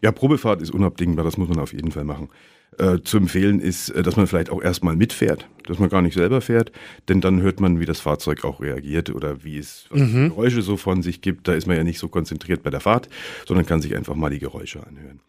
Ja, 0.03 0.13
Probefahrt 0.13 0.61
ist 0.61 0.71
unabdingbar, 0.71 1.25
das 1.25 1.39
muss 1.39 1.49
man 1.49 1.59
auf 1.59 1.73
jeden 1.73 1.91
Fall 1.91 2.05
machen. 2.05 2.29
Äh, 2.76 3.03
zu 3.03 3.17
empfehlen 3.17 3.61
ist, 3.61 3.88
äh, 3.91 4.03
dass 4.03 4.17
man 4.17 4.29
vielleicht 4.29 4.50
auch 4.50 4.62
erstmal 4.62 4.94
mitfährt, 4.94 5.49
dass 5.67 5.81
man 5.81 5.88
gar 5.88 6.00
nicht 6.00 6.15
selber 6.15 6.41
fährt, 6.41 6.70
denn 7.09 7.20
dann 7.20 7.41
hört 7.43 7.59
man, 7.59 7.81
wie 7.81 7.87
das 7.87 7.99
Fahrzeug 7.99 8.44
auch 8.44 8.61
reagiert 8.61 9.11
oder 9.11 9.43
wie 9.43 9.59
es 9.59 9.87
für 9.91 10.29
Geräusche 10.29 10.62
so 10.62 10.76
von 10.76 11.03
sich 11.03 11.20
gibt. 11.20 11.49
Da 11.49 11.55
ist 11.55 11.67
man 11.67 11.76
ja 11.76 11.82
nicht 11.82 11.99
so 11.99 12.09
konzentriert 12.09 12.62
bei 12.62 12.70
der 12.70 12.79
Fahrt, 12.81 13.09
sondern 13.49 13.66
kann 13.66 13.83
sich 13.83 13.97
einfach 13.97 14.14
mal 14.14 14.31
die 14.31 14.38
Geräusche 14.38 14.87
anhören. 14.87 15.21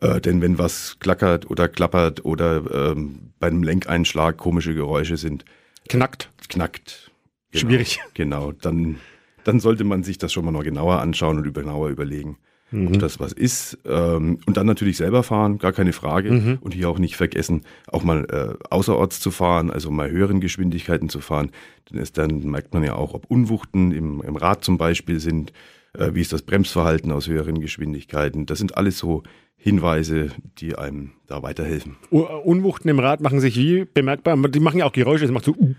Äh, 0.00 0.20
denn 0.20 0.42
wenn 0.42 0.58
was 0.58 0.96
klackert 0.98 1.48
oder 1.48 1.68
klappert 1.68 2.24
oder 2.24 2.64
ähm, 2.72 3.32
bei 3.38 3.46
einem 3.46 3.62
Lenkeinschlag 3.62 4.36
komische 4.36 4.74
Geräusche 4.74 5.16
sind, 5.16 5.44
Knackt. 5.88 6.30
knackt. 6.48 7.12
Genau, 7.52 7.68
Schwierig. 7.68 8.00
Genau, 8.14 8.52
dann, 8.52 8.96
dann 9.44 9.60
sollte 9.60 9.84
man 9.84 10.02
sich 10.02 10.18
das 10.18 10.32
schon 10.32 10.44
mal 10.44 10.50
noch 10.50 10.64
genauer 10.64 11.00
anschauen 11.00 11.38
und 11.38 11.44
über, 11.44 11.60
genauer 11.60 11.90
überlegen, 11.90 12.38
ob 12.72 12.98
das 12.98 13.20
was 13.20 13.32
ist. 13.32 13.78
Ähm, 13.84 14.38
und 14.46 14.56
dann 14.56 14.66
natürlich 14.66 14.96
selber 14.96 15.22
fahren, 15.22 15.58
gar 15.58 15.72
keine 15.72 15.92
Frage. 15.92 16.30
Und 16.60 16.74
hier 16.74 16.88
auch 16.88 16.98
nicht 16.98 17.16
vergessen, 17.16 17.62
auch 17.88 18.02
mal 18.02 18.26
äh, 18.30 18.64
außerorts 18.70 19.20
zu 19.20 19.30
fahren, 19.30 19.70
also 19.70 19.90
mal 19.90 20.10
höheren 20.10 20.40
Geschwindigkeiten 20.40 21.08
zu 21.08 21.20
fahren. 21.20 21.50
Denn 21.90 21.98
es, 21.98 22.12
dann 22.12 22.40
merkt 22.44 22.72
man 22.74 22.84
ja 22.84 22.94
auch, 22.94 23.14
ob 23.14 23.26
Unwuchten 23.26 23.92
im, 23.92 24.22
im 24.22 24.36
Rad 24.36 24.64
zum 24.64 24.78
Beispiel 24.78 25.20
sind, 25.20 25.52
äh, 25.94 26.10
wie 26.14 26.20
ist 26.20 26.32
das 26.32 26.42
Bremsverhalten 26.42 27.12
aus 27.12 27.28
höheren 27.28 27.60
Geschwindigkeiten. 27.60 28.46
Das 28.46 28.58
sind 28.58 28.76
alles 28.76 28.98
so 28.98 29.22
Hinweise, 29.62 30.30
die 30.58 30.74
einem 30.76 31.10
da 31.26 31.42
weiterhelfen. 31.42 31.96
U 32.10 32.20
Unwuchten 32.22 32.88
im 32.88 32.98
Rad 32.98 33.20
machen 33.20 33.40
sich 33.40 33.56
wie 33.56 33.84
bemerkbar? 33.84 34.34
Die 34.48 34.58
machen 34.58 34.78
ja 34.78 34.86
auch 34.86 34.92
Geräusche. 34.92 35.26
Es 35.26 35.30
macht 35.30 35.44
so. 35.44 35.54
uh, 35.54 35.74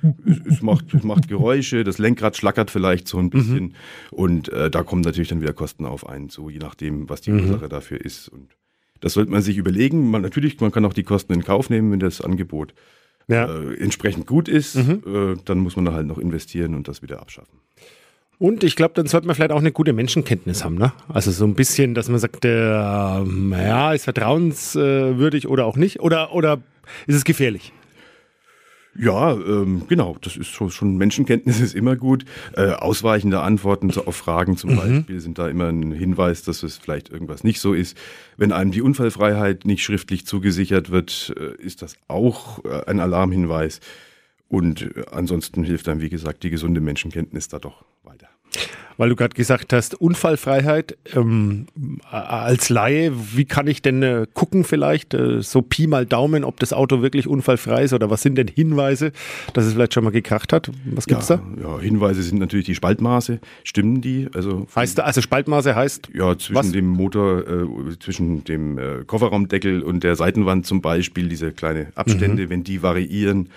es 0.47 0.61
macht, 0.61 0.93
es 0.93 1.03
macht 1.03 1.27
Geräusche, 1.27 1.83
das 1.83 1.97
Lenkrad 1.97 2.38
schlackert 2.38 2.69
vielleicht 2.69 3.07
so 3.07 3.17
ein 3.17 3.31
bisschen 3.31 3.73
und 4.11 4.50
äh, 4.50 4.69
da 4.69 4.83
kommen 4.83 5.01
natürlich 5.01 5.29
dann 5.29 5.41
wieder 5.41 5.53
Kosten 5.53 5.88
auf 5.88 6.07
einen 6.07 6.29
zu, 6.29 6.50
je 6.51 6.59
nachdem, 6.59 7.09
was 7.09 7.21
die 7.21 7.31
Ursache 7.31 7.69
dafür 7.69 8.00
ist. 8.00 8.27
Und 8.29 8.51
das 9.00 9.13
sollte 9.13 9.31
man 9.31 9.41
sich 9.41 9.57
überlegen. 9.57 10.11
Man, 10.11 10.21
natürlich, 10.21 10.59
man 10.59 10.71
kann 10.71 10.85
auch 10.85 10.93
die 10.93 11.03
Kosten 11.03 11.33
in 11.33 11.43
Kauf 11.43 11.71
nehmen, 11.71 11.91
wenn 11.91 12.00
das 12.00 12.21
Angebot 12.21 12.75
Ja. 13.27 13.45
äh, 13.51 13.73
entsprechend 13.79 14.27
gut 14.27 14.47
ist. 14.47 14.75
Äh, 14.75 15.38
dann 15.43 15.57
muss 15.57 15.75
man 15.75 15.85
da 15.85 15.93
halt 15.93 16.05
noch 16.05 16.19
investieren 16.19 16.75
und 16.75 16.88
das 16.88 17.01
wieder 17.01 17.19
abschaffen. 17.19 17.57
Und 18.41 18.63
ich 18.63 18.75
glaube, 18.75 18.95
dann 18.95 19.05
sollte 19.05 19.27
man 19.27 19.36
vielleicht 19.36 19.51
auch 19.51 19.60
eine 19.60 19.71
gute 19.71 19.93
Menschenkenntnis 19.93 20.65
haben, 20.65 20.74
ne? 20.74 20.93
Also 21.07 21.29
so 21.29 21.45
ein 21.45 21.53
bisschen, 21.53 21.93
dass 21.93 22.10
man 22.10 22.17
sagt, 22.17 22.43
äh, 22.43 22.71
ja, 22.71 23.93
ist 23.93 24.05
vertrauenswürdig 24.05 25.48
oder 25.48 25.67
auch 25.67 25.75
nicht. 25.75 26.00
Oder, 26.00 26.33
oder 26.33 26.60
ist 27.05 27.17
es 27.17 27.24
gefährlich? 27.24 27.71
Ja, 28.98 29.33
ähm, 29.33 29.83
genau, 29.88 30.17
das 30.21 30.38
ist 30.38 30.48
schon, 30.48 30.71
schon 30.71 30.98
Menschenkenntnis 30.98 31.60
ist 31.62 31.75
immer 31.75 31.95
gut. 31.95 32.25
Äh, 32.55 32.71
ausweichende 32.71 33.41
Antworten 33.41 33.91
so 33.91 34.07
auf 34.07 34.15
Fragen 34.15 34.57
zum 34.57 34.71
mhm. 34.71 34.75
Beispiel 34.77 35.19
sind 35.19 35.38
da 35.38 35.48
immer 35.48 35.67
ein 35.67 35.91
Hinweis, 35.91 36.41
dass 36.41 36.63
es 36.63 36.77
vielleicht 36.79 37.10
irgendwas 37.10 37.43
nicht 37.43 37.62
so 37.62 37.75
ist. 37.75 37.95
Wenn 38.38 38.51
einem 38.51 38.71
die 38.71 38.81
Unfallfreiheit 38.81 39.65
nicht 39.65 39.83
schriftlich 39.83 40.25
zugesichert 40.25 40.89
wird, 40.89 41.31
äh, 41.38 41.63
ist 41.63 41.83
das 41.83 41.95
auch 42.07 42.65
äh, 42.65 42.86
ein 42.88 43.01
Alarmhinweis. 43.01 43.81
Und 44.48 44.81
äh, 44.81 45.03
ansonsten 45.12 45.63
hilft 45.63 45.88
einem, 45.88 46.01
wie 46.01 46.10
gesagt, 46.10 46.41
die 46.41 46.50
gesunde 46.50 46.81
Menschenkenntnis 46.81 47.48
da 47.48 47.60
doch 47.60 47.86
weiter 48.03 48.30
weil 49.01 49.10
du 49.10 49.15
gerade 49.15 49.34
gesagt 49.34 49.74
hast, 49.74 50.00
Unfallfreiheit 50.00 50.96
ähm, 51.15 51.65
als 52.12 52.70
Laie, 52.70 53.12
wie 53.36 53.46
kann 53.46 53.65
ich 53.65 53.81
denn 53.81 54.03
äh, 54.03 54.27
gucken 54.31 54.63
vielleicht, 54.63 55.15
äh, 55.15 55.41
so 55.41 55.63
Pi 55.63 55.88
mal 55.88 56.05
Daumen, 56.05 56.43
ob 56.43 56.60
das 56.60 56.72
Auto 56.72 57.01
wirklich 57.01 57.27
unfallfrei 57.27 57.84
ist 57.84 57.93
oder 57.93 58.12
was 58.12 58.22
sind 58.22 58.36
denn 58.36 58.48
Hinweise, 58.48 59.12
dass 59.53 59.65
es 59.65 59.74
vielleicht 59.74 59.96
schon 59.96 60.03
mal 60.03 60.12
gekracht 60.12 60.53
hat? 60.53 60.70
Was 60.86 61.08
gibt's 61.08 61.29
ja, 61.29 61.38
da? 61.38 61.62
Ja, 61.63 61.79
Hinweise 61.79 62.22
sind 62.22 62.38
natürlich 62.38 62.67
die 62.67 62.75
Spaltmaße. 62.75 63.39
Stimmen 63.63 64.01
die? 64.01 64.27
Also 64.36 64.67
heißt 64.75 65.00
also 65.00 65.22
Spaltmaße 65.22 65.75
heißt? 65.75 66.10
Ja, 66.13 66.38
zwischen 66.38 66.55
was? 66.55 66.72
dem 66.72 66.88
Motor, 66.88 67.48
äh, 67.48 68.00
zwischen 68.00 68.43
dem 68.43 68.77
äh, 68.77 69.03
Kofferraumdeckel 69.08 69.81
und 69.81 70.03
der 70.03 70.15
Seitenwand 70.15 70.67
zum 70.67 70.81
Beispiel, 70.81 71.27
diese 71.27 71.51
kleine 71.51 71.88
Abstände, 71.96 72.46
mhm. 72.46 72.50
wenn 72.50 72.63
die 72.63 72.84
variieren, 72.84 73.50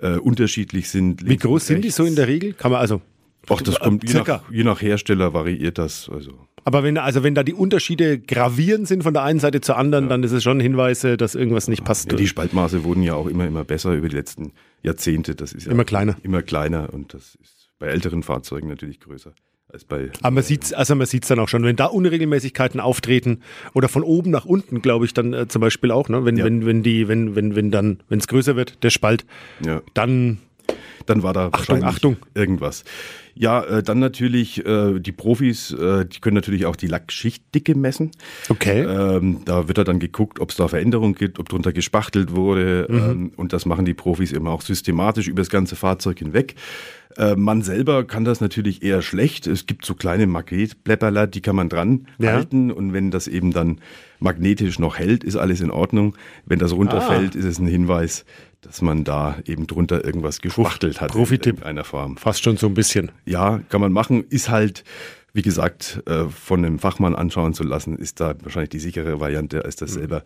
äh, 0.00 0.16
unterschiedlich 0.16 0.88
sind. 0.88 1.28
Wie 1.28 1.36
groß 1.36 1.66
sind 1.66 1.84
die 1.84 1.90
so 1.90 2.04
in 2.04 2.16
der 2.16 2.26
Regel? 2.26 2.52
Kann 2.52 2.72
man 2.72 2.80
also 2.80 3.00
Ach, 3.48 3.62
das 3.62 3.78
kommt 3.80 4.08
je 4.08 4.18
nach, 4.18 4.42
je 4.50 4.64
nach, 4.64 4.82
Hersteller 4.82 5.32
variiert 5.32 5.78
das. 5.78 6.10
Also. 6.12 6.32
Aber 6.64 6.82
wenn, 6.82 6.98
also 6.98 7.22
wenn 7.22 7.34
da 7.34 7.42
die 7.42 7.54
Unterschiede 7.54 8.18
gravierend 8.18 8.86
sind 8.86 9.02
von 9.02 9.14
der 9.14 9.22
einen 9.22 9.40
Seite 9.40 9.60
zur 9.60 9.76
anderen, 9.76 10.04
ja. 10.04 10.10
dann 10.10 10.22
ist 10.22 10.32
es 10.32 10.42
schon 10.42 10.58
ein 10.58 10.60
Hinweis, 10.60 11.00
dass 11.00 11.34
irgendwas 11.34 11.68
nicht 11.68 11.84
passt. 11.84 12.10
Ja, 12.10 12.18
die 12.18 12.26
Spaltmaße 12.26 12.84
wurden 12.84 13.02
ja 13.02 13.14
auch 13.14 13.26
immer, 13.26 13.46
immer 13.46 13.64
besser 13.64 13.94
über 13.94 14.08
die 14.08 14.16
letzten 14.16 14.52
Jahrzehnte. 14.82 15.34
Das 15.34 15.52
ist 15.52 15.66
ja 15.66 15.72
immer 15.72 15.84
kleiner. 15.84 16.16
Immer 16.22 16.42
kleiner 16.42 16.92
und 16.92 17.14
das 17.14 17.36
ist 17.42 17.70
bei 17.78 17.86
älteren 17.86 18.22
Fahrzeugen 18.22 18.68
natürlich 18.68 19.00
größer. 19.00 19.32
Als 19.70 19.84
bei, 19.84 20.10
Aber 20.22 20.30
man 20.30 20.42
sieht 20.42 20.72
also 20.74 20.94
man 20.94 21.06
es 21.06 21.28
dann 21.28 21.38
auch 21.40 21.48
schon, 21.48 21.62
wenn 21.62 21.76
da 21.76 21.86
Unregelmäßigkeiten 21.86 22.80
auftreten 22.80 23.42
oder 23.74 23.90
von 23.90 24.02
oben 24.02 24.30
nach 24.30 24.46
unten, 24.46 24.80
glaube 24.80 25.04
ich, 25.04 25.12
dann 25.12 25.34
äh, 25.34 25.46
zum 25.46 25.60
Beispiel 25.60 25.90
auch, 25.90 26.08
ne? 26.08 26.24
wenn, 26.24 26.38
ja. 26.38 26.44
wenn, 26.46 26.64
wenn 26.64 26.82
die, 26.82 27.06
wenn, 27.06 27.36
wenn, 27.36 27.54
wenn 27.54 27.70
dann, 27.70 27.98
wenn 28.08 28.18
es 28.18 28.28
größer 28.28 28.56
wird, 28.56 28.82
der 28.82 28.88
Spalt, 28.88 29.26
dann 29.92 30.38
dann 31.08 31.22
war 31.22 31.32
da 31.32 31.48
Achtung, 31.52 31.82
Achtung. 31.84 32.16
irgendwas. 32.34 32.84
Ja, 33.34 33.62
äh, 33.62 33.82
dann 33.84 34.00
natürlich 34.00 34.66
äh, 34.66 34.98
die 34.98 35.12
Profis, 35.12 35.70
äh, 35.70 36.04
die 36.04 36.18
können 36.20 36.34
natürlich 36.34 36.66
auch 36.66 36.74
die 36.74 36.88
Lackschichtdicke 36.88 37.76
messen. 37.76 38.10
Okay. 38.48 38.80
Ähm, 38.82 39.42
da 39.44 39.68
wird 39.68 39.78
dann 39.78 40.00
geguckt, 40.00 40.40
ob 40.40 40.50
es 40.50 40.56
da 40.56 40.66
Veränderungen 40.66 41.14
gibt, 41.14 41.38
ob 41.38 41.48
drunter 41.48 41.72
gespachtelt 41.72 42.34
wurde. 42.34 42.86
Mhm. 42.88 42.98
Ähm, 42.98 43.32
und 43.36 43.52
das 43.52 43.64
machen 43.64 43.84
die 43.84 43.94
Profis 43.94 44.32
immer 44.32 44.50
auch 44.50 44.62
systematisch 44.62 45.28
über 45.28 45.40
das 45.40 45.50
ganze 45.50 45.76
Fahrzeug 45.76 46.18
hinweg. 46.18 46.56
Äh, 47.16 47.36
man 47.36 47.62
selber 47.62 48.04
kann 48.04 48.24
das 48.24 48.40
natürlich 48.40 48.82
eher 48.82 49.02
schlecht. 49.02 49.46
Es 49.46 49.66
gibt 49.66 49.84
so 49.84 49.94
kleine 49.94 50.26
Magnetbläpperler, 50.26 51.26
die 51.26 51.40
kann 51.40 51.56
man 51.56 51.68
dran 51.68 52.06
ja. 52.18 52.32
halten. 52.32 52.72
Und 52.72 52.92
wenn 52.92 53.10
das 53.10 53.28
eben 53.28 53.52
dann 53.52 53.80
magnetisch 54.18 54.78
noch 54.78 54.98
hält, 54.98 55.22
ist 55.22 55.36
alles 55.36 55.60
in 55.60 55.70
Ordnung. 55.70 56.16
Wenn 56.44 56.58
das 56.58 56.72
runterfällt, 56.72 57.36
ah. 57.36 57.38
ist 57.38 57.44
es 57.44 57.58
ein 57.58 57.68
Hinweis, 57.68 58.24
dass 58.68 58.82
man 58.82 59.02
da 59.02 59.38
eben 59.46 59.66
drunter 59.66 60.04
irgendwas 60.04 60.40
gespachtelt 60.40 61.00
hat. 61.00 61.10
Profitipp. 61.10 61.58
In 61.58 61.64
einer 61.64 61.84
Form. 61.84 62.18
Fast 62.18 62.44
schon 62.44 62.58
so 62.58 62.66
ein 62.66 62.74
bisschen. 62.74 63.10
Ja, 63.24 63.60
kann 63.70 63.80
man 63.80 63.92
machen. 63.92 64.24
Ist 64.28 64.50
halt, 64.50 64.84
wie 65.32 65.40
gesagt, 65.40 66.02
äh, 66.06 66.24
von 66.28 66.64
einem 66.64 66.78
Fachmann 66.78 67.14
anschauen 67.14 67.54
zu 67.54 67.64
lassen, 67.64 67.96
ist 67.96 68.20
da 68.20 68.34
wahrscheinlich 68.42 68.68
die 68.68 68.78
sichere 68.78 69.20
Variante, 69.20 69.64
als 69.64 69.76
das 69.76 69.92
mhm. 69.92 70.00
selber 70.00 70.24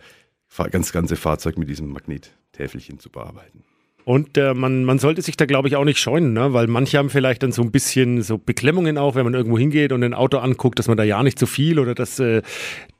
ganz 0.70 0.92
ganze 0.92 1.16
Fahrzeug 1.16 1.56
mit 1.56 1.68
diesem 1.68 1.92
Magnettäfelchen 1.92 2.98
zu 2.98 3.10
bearbeiten. 3.10 3.64
Und 4.04 4.36
äh, 4.36 4.52
man, 4.52 4.84
man 4.84 4.98
sollte 4.98 5.22
sich 5.22 5.36
da, 5.36 5.44
glaube 5.44 5.68
ich, 5.68 5.76
auch 5.76 5.84
nicht 5.84 5.98
scheuen, 5.98 6.32
ne? 6.32 6.52
weil 6.52 6.66
manche 6.66 6.98
haben 6.98 7.08
vielleicht 7.08 7.42
dann 7.42 7.52
so 7.52 7.62
ein 7.62 7.70
bisschen 7.70 8.22
so 8.22 8.36
Beklemmungen 8.36 8.98
auch, 8.98 9.14
wenn 9.14 9.24
man 9.24 9.34
irgendwo 9.34 9.58
hingeht 9.58 9.92
und 9.92 10.02
ein 10.02 10.14
Auto 10.14 10.38
anguckt, 10.38 10.78
dass 10.78 10.88
man 10.88 10.96
da 10.96 11.04
ja 11.04 11.22
nicht 11.22 11.38
so 11.38 11.46
viel 11.46 11.78
oder 11.78 11.94
dass 11.94 12.18
äh, 12.18 12.42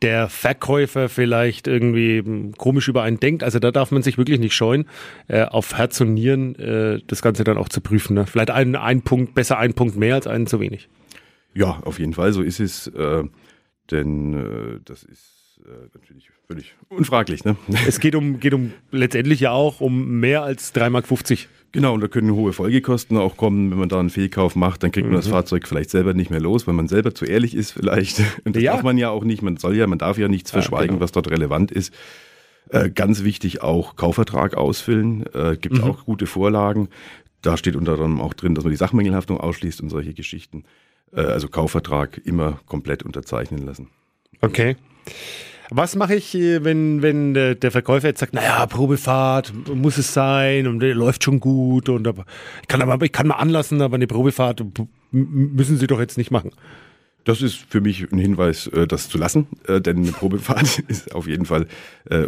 der 0.01 0.29
Verkäufer 0.29 1.09
vielleicht 1.09 1.67
irgendwie 1.67 2.19
hm, 2.19 2.53
komisch 2.57 2.87
über 2.87 3.03
einen 3.03 3.19
denkt. 3.19 3.43
Also 3.43 3.59
da 3.59 3.73
darf 3.73 3.91
man 3.91 4.03
sich 4.03 4.17
wirklich 4.17 4.39
nicht 4.39 4.55
scheuen, 4.55 4.87
äh, 5.27 5.45
auf 5.45 5.77
Herz 5.77 6.01
und 6.01 6.15
Nieren 6.15 6.55
äh, 6.57 7.01
das 7.07 7.21
Ganze 7.21 7.43
dann 7.43 7.59
auch 7.59 7.69
zu 7.69 7.81
prüfen. 7.81 8.15
Ne? 8.15 8.27
Vielleicht 8.27 8.51
ein, 8.51 8.77
ein 8.77 9.03
Punkt, 9.03 9.35
besser 9.35 9.59
ein 9.59 9.75
Punkt 9.75 9.97
mehr 9.97 10.15
als 10.15 10.29
einen 10.29 10.47
zu 10.47 10.61
wenig. 10.61 10.89
Ja, 11.55 11.81
auf 11.85 11.99
jeden 11.99 12.15
Fall, 12.15 12.33
so 12.33 12.43
ist 12.43 12.61
es. 12.61 12.87
Äh, 12.87 13.25
denn 13.91 14.35
äh, 14.35 14.81
das 14.85 15.03
ist 15.03 15.42
äh, 15.65 15.89
natürlich 15.95 16.31
völlig 16.47 16.75
unfraglich. 16.89 17.45
Ne? 17.45 17.57
Es 17.87 18.01
geht 18.01 18.15
um, 18.15 18.41
geht 18.41 18.55
um 18.55 18.73
letztendlich 18.91 19.41
ja 19.41 19.53
auch 19.53 19.81
um 19.81 20.21
mehr 20.21 20.43
als 20.43 20.75
3,50 20.75 20.91
Mark. 20.91 21.05
Genau, 21.73 21.95
und 21.95 22.03
da 22.03 22.09
können 22.09 22.35
hohe 22.35 22.53
Folgekosten 22.53 23.17
auch 23.17 23.39
kommen, 23.39 23.71
wenn 23.71 23.79
man 23.79 23.89
da 23.89 23.99
einen 23.99 24.11
Fehlkauf 24.11 24.57
macht, 24.57 24.83
dann 24.83 24.93
kriegt 24.93 25.07
man 25.07 25.15
mhm. 25.15 25.21
das 25.21 25.29
Fahrzeug 25.29 25.67
vielleicht 25.67 25.89
selber 25.89 26.13
nicht 26.13 26.31
mehr 26.31 26.41
los, 26.41 26.67
weil 26.67 26.75
man 26.75 26.87
selber 26.87 27.15
zu 27.15 27.25
ehrlich 27.25 27.55
ist 27.55 27.73
vielleicht. 27.73 28.21
Und 28.45 28.57
das 28.57 28.63
ja. 28.63 28.73
darf 28.73 28.83
man 28.83 28.99
ja 28.99 29.09
auch 29.09 29.25
nicht, 29.25 29.41
man 29.43 29.57
soll 29.57 29.77
ja, 29.77 29.87
man 29.87 29.99
darf 29.99 30.19
ja 30.19 30.29
nichts 30.29 30.51
verschweigen, 30.51 30.87
ja, 30.87 30.93
genau. 30.93 31.01
was 31.01 31.13
dort 31.13 31.31
relevant 31.31 31.71
ist. 31.71 31.95
Äh, 32.69 32.91
ganz 32.91 33.25
wichtig 33.25 33.63
auch 33.63 33.97
Kaufvertrag 33.97 34.55
ausfüllen, 34.55 35.25
äh, 35.35 35.57
gibt 35.59 35.79
mhm. 35.79 35.85
auch 35.85 36.05
gute 36.05 36.27
Vorlagen. 36.27 36.89
Da 37.41 37.57
steht 37.57 37.75
unter 37.75 37.93
anderem 37.93 38.21
auch 38.21 38.35
drin, 38.35 38.55
dass 38.55 38.65
man 38.65 38.71
die 38.71 38.77
Sachmängelhaftung 38.77 39.41
ausschließt 39.41 39.81
und 39.81 39.89
solche 39.89 40.13
Geschichten. 40.13 40.65
Äh, 41.13 41.23
also 41.23 41.49
Kaufvertrag 41.49 42.21
immer 42.25 42.61
komplett 42.67 43.03
unterzeichnen 43.03 43.65
lassen. 43.65 43.89
Okay. 44.43 44.77
Was 45.71 45.97
mache 45.97 46.15
ich, 46.15 46.35
äh, 46.35 46.65
wenn, 46.65 47.03
wenn 47.03 47.35
der 47.35 47.71
Verkäufer 47.71 48.09
jetzt 48.09 48.21
sagt, 48.21 48.35
naja, 48.35 48.67
Probefahrt 48.67 49.53
muss 49.75 49.97
es 49.97 50.13
sein 50.13 50.67
und 50.67 50.81
der 50.81 50.95
läuft 50.95 51.25
schon 51.25 51.41
gut 51.41 51.89
und 51.89 52.07
ich 52.07 52.69
kann 52.69 52.83
aber 52.83 53.05
ich 53.05 53.13
kann 53.13 53.27
mal 53.27 53.37
anlassen, 53.37 53.81
aber 53.81 53.95
eine 53.95 54.07
Probefahrt 54.07 54.63
müssen 55.11 55.79
Sie 55.79 55.87
doch 55.87 56.01
jetzt 56.01 56.19
nicht 56.19 56.31
machen. 56.31 56.51
Das 57.25 57.41
ist 57.41 57.55
für 57.69 57.81
mich 57.81 58.11
ein 58.11 58.19
Hinweis, 58.19 58.67
äh, 58.67 58.87
das 58.87 59.09
zu 59.09 59.17
lassen, 59.17 59.47
äh, 59.67 59.81
denn 59.81 59.99
eine 59.99 60.13
Probefahrt 60.13 60.79
ist 60.89 61.15
auf 61.15 61.27
jeden 61.27 61.47
Fall 61.47 61.67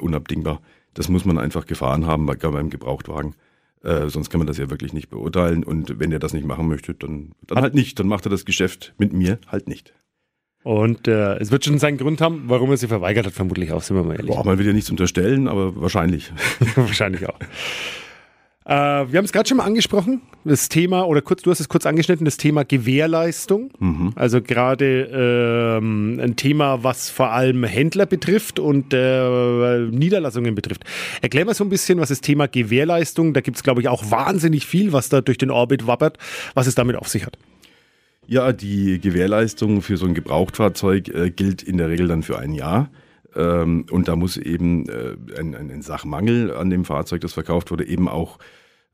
unabdingbar. 0.01 0.61
Das 0.95 1.09
muss 1.09 1.25
man 1.25 1.39
einfach 1.39 1.67
gefahren 1.67 2.07
haben 2.07 2.27
bei, 2.27 2.37
beim 2.37 2.71
Gebrauchtwagen. 2.71 3.35
Äh, 3.83 4.09
sonst 4.09 4.31
kann 4.31 4.39
man 4.39 4.47
das 4.47 4.57
ja 4.57 4.71
wirklich 4.71 4.95
nicht 4.95 5.11
beurteilen. 5.11 5.63
Und 5.63 5.99
wenn 5.99 6.11
er 6.11 6.19
das 6.19 6.33
nicht 6.33 6.47
machen 6.47 6.69
möchte, 6.69 6.95
dann, 6.95 7.33
dann 7.47 7.61
halt 7.61 7.75
nicht. 7.75 7.99
Dann 7.99 8.09
macht 8.09 8.25
er 8.27 8.31
das 8.31 8.45
Geschäft 8.45 8.95
mit 8.97 9.13
mir 9.13 9.39
halt 9.47 9.69
nicht. 9.69 9.93
Und 10.65 11.09
äh, 11.09 11.37
es 11.37 11.51
wird 11.51 11.67
schon 11.67 11.79
seinen 11.79 11.99
Grund 11.99 12.23
haben, 12.23 12.45
warum 12.47 12.71
er 12.71 12.79
sie 12.79 12.89
verweigert 12.89 13.27
hat, 13.27 13.35
vermutlich 13.35 13.71
auch, 13.71 13.83
sind 13.83 13.97
wir 13.97 14.03
mal 14.03 14.17
ehrlich. 14.17 14.35
Boah, 14.35 14.47
man 14.47 14.59
will 14.59 14.67
ja 14.67 14.73
nichts 14.73 14.91
unterstellen, 14.91 15.47
aber 15.47 15.79
wahrscheinlich. 15.79 16.33
wahrscheinlich 16.75 17.29
auch. 17.29 17.39
Äh, 18.65 18.73
wir 18.73 19.19
haben 19.19 19.27
es 19.27 19.33
gerade 19.33 19.47
schon 19.47 19.59
mal 19.59 19.65
angesprochen, 19.65 20.23
das 20.45 20.71
Thema, 20.71 21.07
oder 21.07 21.21
kurz, 21.21 21.43
du 21.43 21.51
hast 21.51 21.61
es 21.61 21.69
kurz 21.69 21.85
angeschnitten, 21.85 22.25
das 22.25 22.39
Thema 22.39 22.65
Gewährleistung. 22.65 23.73
Mhm. 23.79 24.13
Also 24.17 24.41
gerade 24.41 25.77
ähm, 25.83 26.19
ein 26.19 26.35
Thema, 26.37 26.83
was 26.83 27.11
vor 27.11 27.31
allem 27.31 27.65
Händler 27.65 28.07
betrifft 28.07 28.59
und 28.59 28.95
äh, 28.95 29.81
Niederlassungen 29.81 30.55
betrifft. 30.55 30.85
Erklär 31.21 31.45
mal 31.45 31.53
so 31.53 31.65
ein 31.65 31.69
bisschen, 31.69 32.01
was 32.01 32.09
das 32.09 32.23
Thema 32.23 32.49
Gewährleistung, 32.49 33.35
da 33.35 33.43
gibt 33.43 33.59
es, 33.59 33.63
glaube 33.63 33.83
ich, 33.83 33.89
auch 33.89 34.11
wahnsinnig 34.11 34.65
viel, 34.65 34.95
was 34.95 35.11
da 35.11 35.21
durch 35.21 35.37
den 35.37 35.51
Orbit 35.51 35.87
wappert, 35.87 36.17
was 36.55 36.67
es 36.67 36.75
damit 36.75 36.97
auf 36.97 37.09
sich 37.09 37.27
hat. 37.27 37.37
Ja, 38.27 38.53
die 38.53 39.01
Gewährleistung 39.01 39.83
für 39.83 39.97
so 39.97 40.07
ein 40.07 40.15
Gebrauchtfahrzeug 40.15 41.09
äh, 41.09 41.31
gilt 41.31 41.63
in 41.63 41.77
der 41.77 41.89
Regel 41.89 42.09
dann 42.09 42.23
für 42.23 42.39
ein 42.39 42.55
Jahr. 42.55 42.91
Ähm, 43.37 43.87
und 43.91 44.09
da 44.09 44.17
muss 44.17 44.37
eben 44.37 44.89
äh, 44.89 45.17
ein, 45.39 45.55
ein, 45.55 45.83
Sachmangel 45.83 46.55
an 46.55 46.71
dem 46.71 46.85
Fahrzeug, 46.85 47.21
das 47.21 47.33
verkauft 47.33 47.71
wurde, 47.71 47.87
eben 47.87 48.09
auch 48.09 48.39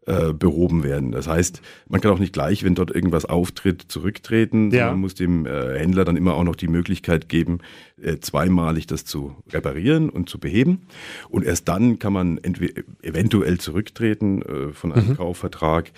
äh, 0.06 0.32
behoben 0.32 0.82
werden. 0.82 1.12
Das 1.12 1.28
heißt, 1.28 1.60
man 1.88 2.00
kann 2.00 2.10
auch 2.10 2.18
nicht 2.18 2.32
gleich, 2.32 2.64
wenn 2.64 2.75
dort 2.75 2.90
irgendwas 2.90 3.26
auftritt, 3.26 3.84
zurücktreten, 3.88 4.70
ja. 4.70 4.84
sondern 4.84 5.00
muss 5.00 5.14
dem 5.14 5.46
äh, 5.46 5.78
Händler 5.78 6.06
dann 6.06 6.16
immer 6.16 6.34
auch 6.34 6.44
noch 6.44 6.56
die 6.56 6.68
Möglichkeit 6.68 7.28
geben, 7.28 7.58
äh, 8.00 8.16
zweimalig 8.18 8.87
das 8.87 9.04
zu 9.04 9.37
reparieren 9.52 10.08
und 10.08 10.30
zu 10.30 10.38
beheben. 10.40 10.87
Und 11.28 11.44
erst 11.44 11.68
dann 11.68 11.99
kann 11.99 12.14
man 12.14 12.40
eventuell 13.02 13.58
zurücktreten 13.58 14.42
äh, 14.42 14.72
von 14.72 14.92
einem 14.92 15.08
mhm. 15.08 15.16
Kaufvertrag 15.16 15.92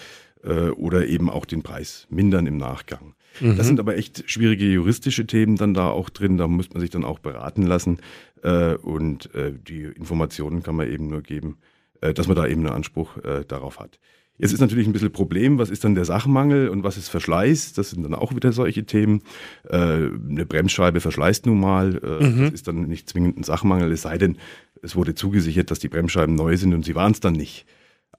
oder 0.77 1.07
eben 1.07 1.31
auch 1.31 1.45
den 1.45 1.63
Preis 1.63 2.09
mindern 2.11 2.49
im 2.49 2.57
Nachgang. 2.57 3.15
Mhm. 3.41 3.57
Das 3.57 3.67
sind 3.67 3.81
aber 3.81 3.97
echt 3.97 4.25
schwierige 4.31 4.65
juristische 4.65 5.27
Themen 5.27 5.57
dann 5.57 5.75
da 5.75 5.89
auch 5.89 6.11
drin. 6.11 6.37
Da 6.37 6.49
muss 6.49 6.73
man 6.73 6.81
sich 6.81 6.91
dann 6.91 7.05
auch 7.05 7.19
beraten 7.19 7.63
lassen. 7.63 7.99
Äh, 8.43 8.75
und 8.75 9.35
äh, 9.35 9.53
die 9.53 9.83
Informationen 9.83 10.63
kann 10.63 10.77
man 10.77 10.91
eben 10.91 11.09
nur 11.09 11.23
geben, 11.23 11.59
äh, 12.01 12.15
dass 12.15 12.27
man 12.27 12.37
da 12.37 12.47
eben 12.47 12.67
einen 12.67 12.75
Anspruch 12.75 13.17
äh, 13.19 13.45
darauf 13.47 13.79
hat. 13.79 13.99
Jetzt 14.39 14.53
ist 14.53 14.61
natürlich 14.61 14.87
ein 14.87 14.93
bisschen 14.93 15.13
Problem, 15.13 15.59
was 15.59 15.71
ist 15.71 15.85
dann 15.85 15.95
der 15.95 16.05
Sachmangel 16.05 16.69
und 16.69 16.83
was 16.83 16.97
ist 16.97 17.09
Verschleiß? 17.09 17.75
Das 17.75 17.91
sind 17.91 18.03
dann 18.03 18.15
auch 18.15 18.35
wieder 18.35 18.53
solche 18.53 18.85
Themen. 18.85 19.23
Äh, 19.69 19.77
eine 19.77 20.47
Bremsscheibe 20.47 21.01
verschleißt 21.01 21.47
nun 21.47 21.61
mal. 21.61 22.01
Äh, 22.03 22.25
mhm. 22.25 22.45
Das 22.45 22.53
ist 22.53 22.67
dann 22.67 22.89
nicht 22.89 23.09
zwingend 23.09 23.39
ein 23.39 23.45
Sachmangel, 23.45 23.93
es 23.93 24.03
sei 24.03 24.19
denn, 24.19 24.39
es 24.83 24.97
wurde 24.97 25.15
zugesichert, 25.15 25.71
dass 25.71 25.79
die 25.79 25.89
Bremsscheiben 25.89 26.35
neu 26.35 26.57
sind 26.57 26.75
und 26.75 26.85
sie 26.85 26.95
waren 26.95 27.13
es 27.13 27.21
dann 27.21 27.35
nicht. 27.35 27.67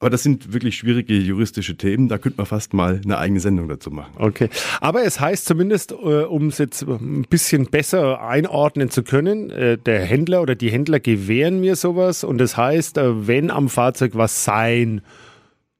Aber 0.03 0.09
das 0.09 0.21
sind 0.21 0.51
wirklich 0.51 0.75
schwierige 0.75 1.13
juristische 1.13 1.77
Themen. 1.77 2.09
Da 2.09 2.17
könnte 2.17 2.35
man 2.35 2.45
fast 2.45 2.73
mal 2.73 2.99
eine 3.05 3.17
eigene 3.19 3.39
Sendung 3.39 3.69
dazu 3.69 3.89
machen. 3.89 4.11
Okay. 4.17 4.49
Aber 4.81 5.05
es 5.05 5.21
heißt 5.21 5.45
zumindest, 5.45 5.93
äh, 5.93 5.95
um 5.95 6.47
es 6.47 6.57
jetzt 6.57 6.81
ein 6.81 7.25
bisschen 7.29 7.67
besser 7.67 8.21
einordnen 8.21 8.89
zu 8.89 9.03
können, 9.03 9.49
äh, 9.49 9.77
der 9.77 10.01
Händler 10.01 10.41
oder 10.41 10.55
die 10.55 10.69
Händler 10.69 10.99
gewähren 10.99 11.61
mir 11.61 11.77
sowas. 11.77 12.25
Und 12.25 12.39
das 12.39 12.57
heißt, 12.57 12.97
äh, 12.97 13.27
wenn 13.27 13.49
am 13.49 13.69
Fahrzeug 13.69 14.11
was 14.15 14.43
sein 14.43 14.99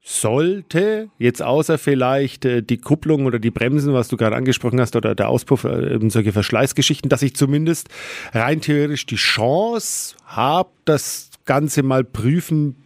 sollte, 0.02 1.10
jetzt 1.20 1.42
außer 1.42 1.78
vielleicht 1.78 2.46
äh, 2.46 2.64
die 2.64 2.78
Kupplung 2.78 3.26
oder 3.26 3.40
die 3.40 3.52
Bremsen, 3.52 3.94
was 3.94 4.08
du 4.08 4.16
gerade 4.16 4.38
angesprochen 4.38 4.80
hast, 4.80 4.96
oder 4.96 5.16
der 5.16 5.28
Auspuff, 5.28 5.66
äh, 5.66 6.00
solche 6.08 6.32
Verschleißgeschichten, 6.32 7.10
dass 7.10 7.24
ich 7.24 7.36
zumindest 7.36 7.90
rein 8.32 8.62
theoretisch 8.62 9.06
die 9.06 9.18
Chance 9.18 10.16
habe, 10.26 10.70
das 10.86 11.30
Ganze 11.44 11.84
mal 11.84 12.06
prüfen 12.06 12.78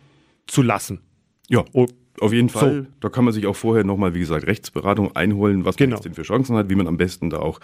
zu 0.48 0.64
lassen. 0.64 1.02
Ja, 1.50 1.64
Oh, 1.74 1.86
auf 2.20 2.34
jeden 2.34 2.50
So. 2.50 2.60
Fall. 2.60 2.88
Da 3.00 3.10
kann 3.10 3.26
man 3.26 3.34
sich 3.34 3.46
auch 3.48 3.56
vorher 3.56 3.84
nochmal, 3.84 4.14
wie 4.16 4.20
gesagt, 4.20 4.48
Rechtsberatung 4.48 5.16
einholen, 5.16 5.66
was 5.66 5.76
man 5.80 5.86
Genau. 5.88 5.96
jetzt 5.98 6.06
denn 6.06 6.14
für 6.16 6.24
Chancen 6.24 6.56
hat, 6.56 6.70
wie 6.70 6.76
man 6.76 6.88
am 6.88 6.98
besten 6.98 7.30
da 7.30 7.38
auch 7.40 7.60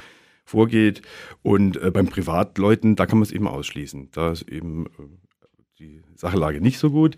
vorgeht. 0.45 1.01
Und 1.41 1.81
äh, 1.81 1.89
beim 1.91 2.07
Privatleuten, 2.07 2.95
da 2.95 3.05
kann 3.05 3.17
man 3.17 3.23
es 3.23 3.31
eben 3.31 3.47
ausschließen. 3.47 4.09
Da 4.11 4.31
ist 4.31 4.43
eben 4.43 4.85
äh, 4.85 4.89
die 5.79 6.01
Sachlage 6.15 6.61
nicht 6.61 6.77
so 6.77 6.91
gut. 6.91 7.15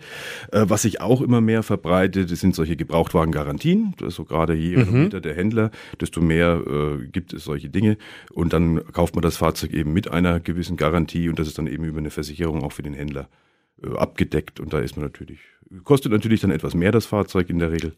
Äh, 0.53 0.65
was 0.69 0.84
sich 0.84 1.01
auch 1.01 1.22
immer 1.22 1.41
mehr 1.41 1.62
verbreitet, 1.62 2.31
das 2.31 2.39
sind 2.39 2.55
solche 2.55 2.77
Gebrauchtwagengarantien. 2.77 3.95
Also 4.01 4.24
gerade 4.24 4.53
je 4.53 4.75
renommierter 4.77 5.19
der 5.22 5.36
Händler, 5.36 5.72
desto 6.00 6.22
mehr 6.22 6.62
äh, 6.65 7.05
gibt 7.07 7.34
es 7.34 7.43
solche 7.43 7.69
Dinge. 7.69 7.98
Und 8.31 8.53
dann 8.53 8.81
kauft 8.93 9.13
man 9.15 9.24
das 9.24 9.38
Fahrzeug 9.38 9.74
eben 9.74 9.91
mit 9.91 10.10
einer 10.10 10.39
gewissen 10.39 10.77
Garantie 10.77 11.27
und 11.29 11.38
das 11.38 11.48
ist 11.48 11.57
dann 11.57 11.67
eben 11.67 11.84
über 11.84 11.98
eine 12.00 12.12
Versicherung 12.12 12.63
auch 12.63 12.72
für 12.72 12.84
den 12.84 12.93
Händler 12.93 13.27
abgedeckt. 13.98 14.60
Und 14.60 14.74
da 14.74 14.79
ist 14.79 14.96
man 14.98 15.05
natürlich, 15.05 15.39
kostet 15.84 16.12
natürlich 16.12 16.41
dann 16.41 16.51
etwas 16.51 16.74
mehr 16.74 16.91
das 16.91 17.05
Fahrzeug 17.05 17.50
in 17.50 17.60
der 17.60 17.72
Regel. 17.72 17.94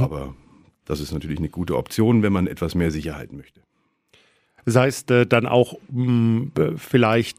Aber 0.00 0.34
das 0.84 1.00
ist 1.00 1.12
natürlich 1.12 1.38
eine 1.38 1.48
gute 1.48 1.76
Option, 1.76 2.22
wenn 2.22 2.32
man 2.32 2.46
etwas 2.46 2.74
mehr 2.74 2.90
Sicherheit 2.90 3.32
möchte. 3.32 3.60
Das 4.64 4.74
heißt, 4.74 5.10
äh, 5.12 5.26
dann 5.26 5.46
auch 5.46 5.78
mh, 5.90 6.50
b- 6.54 6.72
vielleicht, 6.76 7.38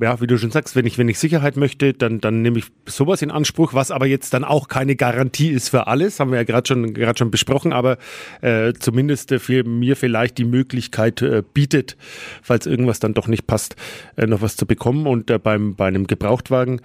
ja, 0.00 0.18
wie 0.22 0.26
du 0.26 0.38
schon 0.38 0.50
sagst, 0.50 0.74
wenn 0.74 0.86
ich, 0.86 0.96
wenn 0.96 1.08
ich 1.10 1.18
Sicherheit 1.18 1.58
möchte, 1.58 1.92
dann, 1.92 2.18
dann 2.18 2.40
nehme 2.40 2.58
ich 2.58 2.64
sowas 2.86 3.20
in 3.20 3.30
Anspruch, 3.30 3.74
was 3.74 3.90
aber 3.90 4.06
jetzt 4.06 4.32
dann 4.32 4.42
auch 4.42 4.68
keine 4.68 4.96
Garantie 4.96 5.50
ist 5.50 5.68
für 5.68 5.86
alles, 5.86 6.18
haben 6.18 6.30
wir 6.30 6.38
ja 6.38 6.44
gerade 6.44 6.66
schon, 6.66 6.94
gerade 6.94 7.18
schon 7.18 7.30
besprochen, 7.30 7.74
aber 7.74 7.98
äh, 8.40 8.72
zumindest 8.72 9.32
äh, 9.32 9.38
für 9.38 9.64
mir 9.64 9.94
vielleicht 9.96 10.38
die 10.38 10.46
Möglichkeit 10.46 11.20
äh, 11.20 11.42
bietet, 11.52 11.98
falls 12.42 12.64
irgendwas 12.64 13.00
dann 13.00 13.12
doch 13.12 13.28
nicht 13.28 13.46
passt, 13.46 13.76
äh, 14.16 14.26
noch 14.26 14.40
was 14.40 14.56
zu 14.56 14.64
bekommen. 14.64 15.06
Und 15.06 15.30
äh, 15.30 15.38
beim, 15.38 15.74
bei 15.74 15.88
einem 15.88 16.06
Gebrauchtwagen, 16.06 16.80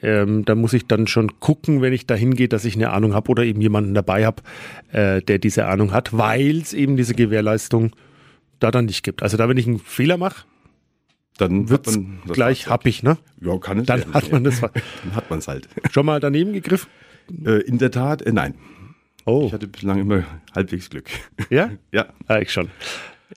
ähm, 0.00 0.44
da 0.44 0.54
muss 0.54 0.72
ich 0.72 0.86
dann 0.86 1.08
schon 1.08 1.40
gucken, 1.40 1.82
wenn 1.82 1.92
ich 1.92 2.06
da 2.06 2.14
hingehe, 2.14 2.48
dass 2.48 2.64
ich 2.64 2.76
eine 2.76 2.90
Ahnung 2.90 3.12
habe 3.12 3.28
oder 3.28 3.42
eben 3.42 3.60
jemanden 3.60 3.92
dabei 3.92 4.24
habe, 4.24 4.42
äh, 4.92 5.20
der 5.20 5.40
diese 5.40 5.66
Ahnung 5.66 5.92
hat, 5.92 6.16
weil 6.16 6.58
es 6.58 6.74
eben 6.74 6.96
diese 6.96 7.14
Gewährleistung 7.14 7.90
da 8.60 8.70
dann 8.70 8.84
nicht 8.84 9.02
gibt. 9.02 9.24
Also 9.24 9.36
da, 9.36 9.48
wenn 9.48 9.56
ich 9.56 9.66
einen 9.66 9.80
Fehler 9.80 10.16
mache, 10.16 10.44
Dann 11.38 11.68
wird 11.70 11.88
gleich 12.32 12.68
happig, 12.68 13.02
ne? 13.02 13.16
Ja, 13.40 13.56
kann 13.58 13.78
es 13.80 13.86
Dann 13.86 14.00
werden, 14.00 14.14
hat 14.14 14.30
man 14.32 14.44
ja. 14.44 14.50
das 14.50 14.60
Dann 15.04 15.14
hat 15.14 15.30
man 15.30 15.38
es 15.38 15.48
halt. 15.48 15.68
schon 15.90 16.06
mal 16.06 16.20
daneben 16.20 16.52
gegriffen. 16.52 16.88
Äh, 17.44 17.62
in 17.62 17.78
der 17.78 17.90
Tat, 17.90 18.22
äh, 18.22 18.32
nein. 18.32 18.54
Oh, 19.24 19.44
Ich 19.46 19.52
hatte 19.52 19.66
bislang 19.68 20.00
immer 20.00 20.24
halbwegs 20.54 20.90
Glück. 20.90 21.08
ja? 21.50 21.70
Ja, 21.92 22.06
Ah, 22.26 22.38
ich 22.38 22.52
schon. 22.52 22.68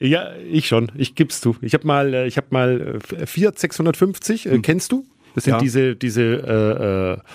Ja, 0.01 0.33
ich 0.51 0.67
schon. 0.67 0.91
Ich 0.95 1.15
gib's 1.15 1.39
zu. 1.39 1.55
Ich 1.61 1.73
habe 1.73 1.87
mal, 1.87 2.13
äh, 2.13 2.27
ich 2.27 2.35
habe 2.37 2.47
mal 2.49 2.99
äh, 3.17 3.25
Fiat 3.25 3.57
650. 3.59 4.47
Äh, 4.47 4.59
kennst 4.59 4.91
du? 4.91 5.05
Das 5.35 5.45
sind 5.45 5.53
Ja. 5.53 5.59
diese, 5.59 5.95
diese, 5.95 6.23
äh, 6.23 7.29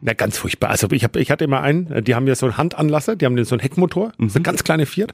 na 0.00 0.12
ganz 0.12 0.36
furchtbar. 0.38 0.70
Also 0.70 0.88
ich 0.90 1.02
habe, 1.02 1.18
ich 1.20 1.30
hatte 1.30 1.44
immer 1.44 1.62
einen. 1.62 2.04
Die 2.04 2.14
haben 2.14 2.26
ja 2.28 2.34
so 2.34 2.46
einen 2.46 2.56
Handanlasser. 2.58 3.16
Die 3.16 3.24
haben 3.24 3.42
so 3.44 3.54
einen 3.54 3.60
Heckmotor. 3.60 4.12
So 4.18 4.34
eine 4.36 4.42
ganz 4.42 4.62
kleine 4.62 4.86
Fiat. 4.86 5.12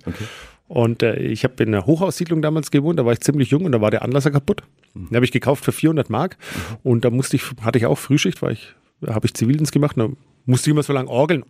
Und 0.70 1.02
äh, 1.02 1.16
ich 1.16 1.42
habe 1.42 1.60
in 1.64 1.72
der 1.72 1.84
Hochhaussiedlung 1.84 2.42
damals 2.42 2.70
gewohnt, 2.70 2.96
da 3.00 3.04
war 3.04 3.12
ich 3.12 3.18
ziemlich 3.18 3.50
jung 3.50 3.64
und 3.64 3.72
da 3.72 3.80
war 3.80 3.90
der 3.90 4.02
Anlasser 4.02 4.30
kaputt. 4.30 4.62
Mhm. 4.94 5.08
Den 5.08 5.16
habe 5.16 5.24
ich 5.24 5.32
gekauft 5.32 5.64
für 5.64 5.72
400 5.72 6.10
Mark 6.10 6.38
mhm. 6.38 6.76
und 6.92 7.04
da 7.04 7.10
musste 7.10 7.34
ich, 7.34 7.42
hatte 7.60 7.76
ich 7.76 7.86
auch 7.86 7.98
Frühschicht, 7.98 8.40
weil 8.40 8.52
ich, 8.52 8.72
habe 9.04 9.26
ich 9.26 9.34
Zivildienst 9.34 9.72
gemacht 9.72 9.96
und 9.96 10.12
da 10.12 10.16
musste 10.46 10.70
ich 10.70 10.72
immer 10.72 10.84
so 10.84 10.92
lange 10.92 11.10
orgeln. 11.10 11.44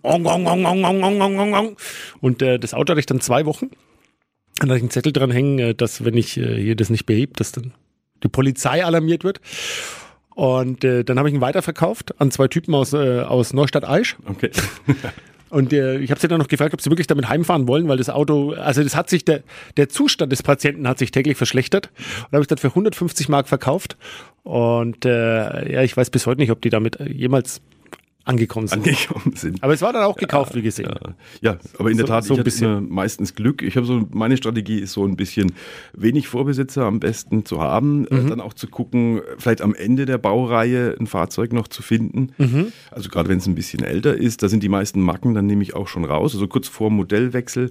Und 2.22 2.40
äh, 2.40 2.58
das 2.58 2.72
Auto 2.72 2.92
hatte 2.92 3.00
ich 3.00 3.04
dann 3.04 3.20
zwei 3.20 3.44
Wochen. 3.44 3.68
Dann 4.58 4.70
hatte 4.70 4.78
ich 4.78 4.84
einen 4.84 4.90
Zettel 4.90 5.12
dran 5.12 5.30
hängen, 5.30 5.58
äh, 5.58 5.74
dass 5.74 6.02
wenn 6.02 6.16
ich 6.16 6.38
äh, 6.38 6.56
hier 6.56 6.74
das 6.74 6.88
nicht 6.88 7.04
behebt, 7.04 7.40
dass 7.40 7.52
dann 7.52 7.74
die 8.22 8.28
Polizei 8.28 8.82
alarmiert 8.82 9.22
wird. 9.22 9.42
Und 10.34 10.82
äh, 10.82 11.04
dann 11.04 11.18
habe 11.18 11.28
ich 11.28 11.34
ihn 11.34 11.42
weiterverkauft 11.42 12.18
an 12.22 12.30
zwei 12.30 12.48
Typen 12.48 12.74
aus, 12.74 12.94
äh, 12.94 13.20
aus 13.20 13.52
Neustadt-Aisch. 13.52 14.16
Okay. 14.24 14.50
Und 15.50 15.73
äh, 15.73 15.99
ich 15.99 16.11
habe 16.11 16.21
sie 16.21 16.28
dann 16.28 16.38
noch 16.38 16.49
gefragt, 16.49 16.73
ob 16.73 16.80
sie 16.80 16.90
wirklich 16.90 17.09
damit 17.09 17.28
heimfahren 17.28 17.66
wollen, 17.66 17.88
weil 17.88 17.97
das 17.97 18.09
Auto, 18.09 18.52
also 18.52 18.83
das 18.83 18.97
hat 18.97 19.11
sich, 19.11 19.25
der, 19.25 19.42
der 19.76 19.88
Zustand 19.88 20.33
des 20.33 20.42
Patienten 20.42 20.88
hat 20.88 20.99
sich 20.99 21.11
täglich 21.11 21.37
verschlechtert. 21.37 21.90
Und 22.26 22.33
habe 22.33 22.42
ich 22.42 22.47
dann 22.47 22.59
für 22.59 22.69
150 22.69 23.28
Mark 23.28 23.49
verkauft. 23.49 23.97
Und 24.45 25.04
äh, 25.04 25.73
ja, 25.73 25.82
ich 25.82 25.97
weiß 25.97 26.10
bis 26.10 26.26
heute 26.26 26.41
nicht, 26.41 26.50
ob 26.50 26.63
die 26.63 26.71
damit 26.71 26.99
jemals 27.00 27.60
angekommen 28.30 28.66
sind. 28.69 28.78
Angekommen 28.86 29.36
sind. 29.36 29.62
Aber 29.62 29.73
es 29.75 29.82
war 29.82 29.93
dann 29.93 30.04
auch 30.04 30.16
gekauft, 30.16 30.54
wie 30.54 30.62
gesehen. 30.62 30.88
Ja, 30.88 31.14
ja, 31.52 31.58
aber 31.78 31.90
in 31.90 31.97
der 31.99 32.06
So- 32.06 32.12
Tat, 32.12 32.25
so 32.25 32.36
ein 32.36 32.43
bisschen. 32.45 32.88
meistens 32.88 33.34
Glück. 33.34 33.62
Ich 33.62 33.76
habe 33.76 33.86
so, 33.86 34.06
meine 34.12 34.36
Strategie 34.36 34.78
ist 34.78 34.93
so 34.93 35.04
ein 35.04 35.16
bisschen 35.16 35.52
wenig 35.93 36.28
Vorbesitzer 36.28 36.84
am 36.86 37.00
besten 37.00 37.45
zu 37.45 37.60
haben, 37.60 38.06
äh, 38.06 38.26
dann 38.28 38.40
auch 38.40 38.54
zu 38.54 38.66
gucken, 38.69 39.21
vielleicht 39.38 39.60
am 39.60 39.75
Ende 39.75 40.06
der 40.06 40.19
Baureihe 40.19 40.97
ein 40.99 41.06
Fahrzeug 41.06 41.52
noch 41.52 41.69
zu 41.69 41.82
finden. 41.82 42.32
Also 42.90 43.08
gerade 43.10 43.28
wenn 43.28 43.38
es 43.38 43.47
ein 43.47 43.54
bisschen 43.54 43.82
älter 43.82 44.16
ist, 44.16 44.43
da 44.43 44.49
sind 44.49 44.62
die 44.62 44.69
meisten 44.69 45.00
Macken 45.00 45.34
dann 45.34 45.47
nehme 45.47 45.62
ich 45.62 45.75
auch 45.75 45.88
schon 45.88 46.04
raus. 46.04 46.34
Also 46.34 46.47
kurz 46.49 46.69
vor 46.69 46.90
Modellwechsel 46.90 47.71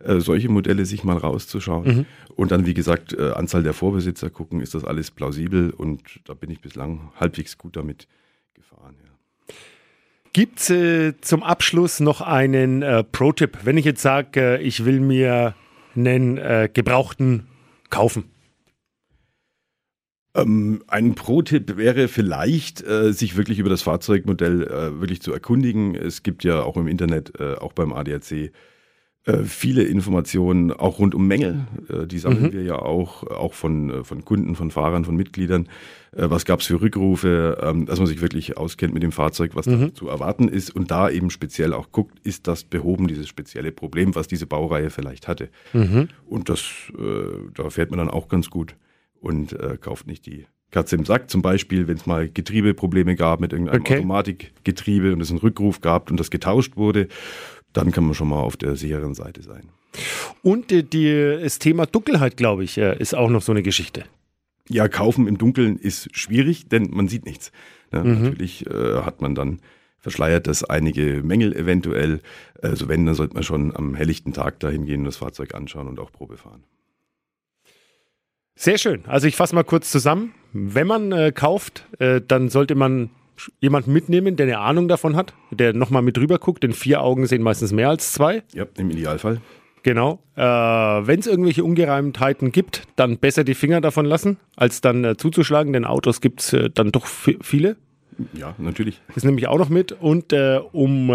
äh, 0.00 0.20
solche 0.20 0.48
Modelle 0.48 0.86
sich 0.86 1.02
mal 1.04 1.16
rauszuschauen. 1.16 2.06
Und 2.36 2.50
dann, 2.52 2.66
wie 2.66 2.74
gesagt, 2.74 3.12
äh, 3.14 3.32
Anzahl 3.32 3.62
der 3.64 3.72
Vorbesitzer 3.74 4.30
gucken, 4.30 4.60
ist 4.60 4.74
das 4.74 4.84
alles 4.84 5.10
plausibel 5.10 5.70
und 5.70 6.00
da 6.24 6.34
bin 6.34 6.50
ich 6.50 6.60
bislang 6.60 7.10
halbwegs 7.18 7.58
gut 7.58 7.76
damit 7.76 8.06
gefahren. 8.54 8.94
Ja. 9.02 9.07
Gibt 10.38 10.70
äh, 10.70 11.20
zum 11.20 11.42
Abschluss 11.42 11.98
noch 11.98 12.20
einen 12.20 12.82
äh, 12.82 13.02
Pro-Tipp? 13.02 13.58
Wenn 13.64 13.76
ich 13.76 13.84
jetzt 13.84 14.02
sage, 14.02 14.40
äh, 14.40 14.62
ich 14.62 14.84
will 14.84 15.00
mir 15.00 15.56
einen 15.96 16.38
äh, 16.38 16.70
Gebrauchten 16.72 17.48
kaufen. 17.90 18.30
Ähm, 20.36 20.84
ein 20.86 21.16
Pro-Tipp 21.16 21.76
wäre 21.76 22.06
vielleicht, 22.06 22.86
äh, 22.86 23.12
sich 23.12 23.36
wirklich 23.36 23.58
über 23.58 23.68
das 23.68 23.82
Fahrzeugmodell 23.82 24.62
äh, 24.62 25.00
wirklich 25.00 25.22
zu 25.22 25.32
erkundigen. 25.32 25.96
Es 25.96 26.22
gibt 26.22 26.44
ja 26.44 26.62
auch 26.62 26.76
im 26.76 26.86
Internet, 26.86 27.40
auch 27.40 27.72
beim 27.72 27.92
ADAC, 27.92 28.52
viele 29.44 29.82
Informationen, 29.82 30.72
auch 30.72 30.98
rund 30.98 31.14
um 31.14 31.26
Mängel. 31.26 31.66
Äh, 31.88 32.06
die 32.06 32.18
sammeln 32.18 32.52
wir 32.52 32.62
ja 32.62 32.76
auch, 32.76 33.24
auch 33.24 33.52
von, 33.52 33.90
äh, 33.90 34.04
von 34.04 34.24
Kunden, 34.24 34.54
von 34.54 34.70
Fahrern, 34.70 35.04
von 35.04 35.16
Mitgliedern. 35.16 35.68
Äh, 36.12 36.30
was 36.30 36.44
gab 36.44 36.60
es 36.60 36.66
für 36.66 36.80
Rückrufe, 36.80 37.58
ähm, 37.62 37.84
dass 37.86 37.98
man 37.98 38.06
sich 38.06 38.22
wirklich 38.22 38.56
auskennt 38.56 38.94
mit 38.94 39.02
dem 39.02 39.12
Fahrzeug, 39.12 39.54
was 39.54 39.66
da 39.66 39.92
zu 39.92 40.08
erwarten 40.08 40.48
ist 40.48 40.70
und 40.74 40.90
da 40.90 41.10
eben 41.10 41.30
speziell 41.30 41.74
auch 41.74 41.92
guckt, 41.92 42.18
ist 42.24 42.46
das 42.46 42.64
behoben, 42.64 43.06
dieses 43.06 43.28
spezielle 43.28 43.72
Problem, 43.72 44.14
was 44.14 44.28
diese 44.28 44.46
Baureihe 44.46 44.90
vielleicht 44.90 45.28
hatte. 45.28 45.50
Und 46.26 46.48
das, 46.48 46.62
äh, 46.98 47.50
da 47.54 47.70
fährt 47.70 47.90
man 47.90 47.98
dann 47.98 48.10
auch 48.10 48.28
ganz 48.28 48.48
gut 48.48 48.76
und 49.20 49.52
äh, 49.52 49.76
kauft 49.78 50.06
nicht 50.06 50.24
die 50.26 50.46
Katze 50.70 50.96
im 50.96 51.04
Sack. 51.04 51.30
Zum 51.30 51.40
Beispiel, 51.42 51.88
wenn 51.88 51.96
es 51.96 52.06
mal 52.06 52.28
Getriebeprobleme 52.28 53.16
gab 53.16 53.40
mit 53.40 53.52
irgendeinem 53.52 53.80
Okay. 53.80 53.96
Automatikgetriebe 53.98 55.12
und 55.12 55.20
es 55.20 55.30
einen 55.30 55.38
Rückruf 55.38 55.80
gab 55.80 56.10
und 56.10 56.20
das 56.20 56.30
getauscht 56.30 56.76
wurde, 56.76 57.08
dann 57.78 57.92
kann 57.92 58.04
man 58.04 58.14
schon 58.14 58.28
mal 58.28 58.40
auf 58.40 58.56
der 58.56 58.74
sicheren 58.74 59.14
Seite 59.14 59.42
sein. 59.42 59.68
Und 60.42 60.72
äh, 60.72 60.82
die, 60.82 61.38
das 61.40 61.60
Thema 61.60 61.86
Dunkelheit, 61.86 62.36
glaube 62.36 62.64
ich, 62.64 62.76
äh, 62.76 62.98
ist 62.98 63.14
auch 63.14 63.30
noch 63.30 63.42
so 63.42 63.52
eine 63.52 63.62
Geschichte. 63.62 64.04
Ja, 64.68 64.88
kaufen 64.88 65.28
im 65.28 65.38
Dunkeln 65.38 65.78
ist 65.78 66.14
schwierig, 66.16 66.68
denn 66.68 66.90
man 66.90 67.08
sieht 67.08 67.24
nichts. 67.24 67.52
Ja, 67.92 68.02
Natürlich 68.02 68.66
äh, 68.66 69.02
hat 69.02 69.22
man 69.22 69.34
dann 69.34 69.60
verschleiert 69.98 70.46
das 70.46 70.64
einige 70.64 71.22
Mängel 71.22 71.54
eventuell. 71.56 72.20
Also 72.60 72.88
wenn, 72.88 73.06
dann 73.06 73.14
sollte 73.14 73.34
man 73.34 73.44
schon 73.44 73.74
am 73.74 73.94
helllichten 73.94 74.32
Tag 74.32 74.60
dahin 74.60 74.84
gehen 74.84 75.00
und 75.00 75.06
das 75.06 75.16
Fahrzeug 75.16 75.54
anschauen 75.54 75.88
und 75.88 76.00
auch 76.00 76.12
Probe 76.12 76.36
fahren. 76.36 76.64
Sehr 78.56 78.76
schön. 78.76 79.04
Also 79.06 79.28
ich 79.28 79.36
fasse 79.36 79.54
mal 79.54 79.62
kurz 79.62 79.90
zusammen. 79.90 80.34
Wenn 80.52 80.88
man 80.88 81.12
äh, 81.12 81.32
kauft, 81.32 81.86
äh, 82.00 82.20
dann 82.26 82.48
sollte 82.48 82.74
man 82.74 83.10
jemanden 83.60 83.92
mitnehmen, 83.92 84.36
der 84.36 84.46
eine 84.46 84.58
Ahnung 84.58 84.88
davon 84.88 85.16
hat, 85.16 85.34
der 85.50 85.72
nochmal 85.72 86.02
mit 86.02 86.16
drüber 86.16 86.38
guckt, 86.38 86.62
denn 86.62 86.72
vier 86.72 87.02
Augen 87.02 87.26
sehen 87.26 87.42
meistens 87.42 87.72
mehr 87.72 87.88
als 87.88 88.12
zwei. 88.12 88.42
Ja, 88.54 88.66
im 88.76 88.90
Idealfall. 88.90 89.40
Genau. 89.84 90.18
Äh, 90.36 90.42
Wenn 90.42 91.20
es 91.20 91.26
irgendwelche 91.26 91.62
Ungereimtheiten 91.64 92.50
gibt, 92.52 92.82
dann 92.96 93.16
besser 93.18 93.44
die 93.44 93.54
Finger 93.54 93.80
davon 93.80 94.04
lassen, 94.06 94.36
als 94.56 94.80
dann 94.80 95.04
äh, 95.04 95.16
zuzuschlagen, 95.16 95.72
denn 95.72 95.84
Autos 95.84 96.20
gibt 96.20 96.40
es 96.40 96.52
äh, 96.52 96.68
dann 96.72 96.90
doch 96.92 97.06
vi- 97.06 97.38
viele. 97.42 97.76
Ja, 98.34 98.54
natürlich. 98.58 99.00
Das 99.14 99.22
nehme 99.22 99.38
ich 99.38 99.46
auch 99.46 99.58
noch 99.58 99.68
mit. 99.68 99.92
Und 99.92 100.32
äh, 100.32 100.58
um 100.72 101.08
äh, 101.10 101.12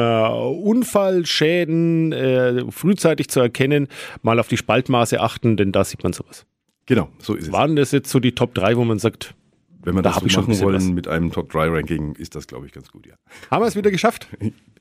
Unfallschäden 1.07 2.11
äh, 2.13 2.63
frühzeitig 2.71 3.27
zu 3.29 3.39
erkennen, 3.41 3.87
mal 4.21 4.39
auf 4.39 4.47
die 4.47 4.57
Spaltmaße 4.57 5.19
achten, 5.19 5.57
denn 5.57 5.71
da 5.71 5.83
sieht 5.83 6.03
man 6.03 6.13
sowas. 6.13 6.45
Genau, 6.85 7.09
so 7.19 7.33
ist 7.33 7.47
es. 7.47 7.51
Waren 7.51 7.75
das 7.75 7.91
jetzt 7.91 8.09
so 8.09 8.19
die 8.19 8.33
Top 8.33 8.53
3, 8.55 8.77
wo 8.77 8.85
man 8.85 8.99
sagt, 8.99 9.35
Wenn 9.83 9.95
wir 9.95 10.01
Da 10.01 10.11
das 10.11 10.31
so 10.31 10.41
machen 10.41 10.59
wollen 10.61 10.75
was. 10.75 10.83
mit 10.85 11.07
einem 11.07 11.31
Top-3-Ranking, 11.31 12.15
ist 12.15 12.35
das, 12.35 12.47
glaube 12.47 12.65
ich, 12.65 12.71
ganz 12.71 12.89
gut, 12.91 13.05
ja. 13.05 13.13
haben 13.51 13.61
wir 13.63 13.67
es 13.67 13.75
wieder 13.75 13.91
geschafft? 13.91 14.27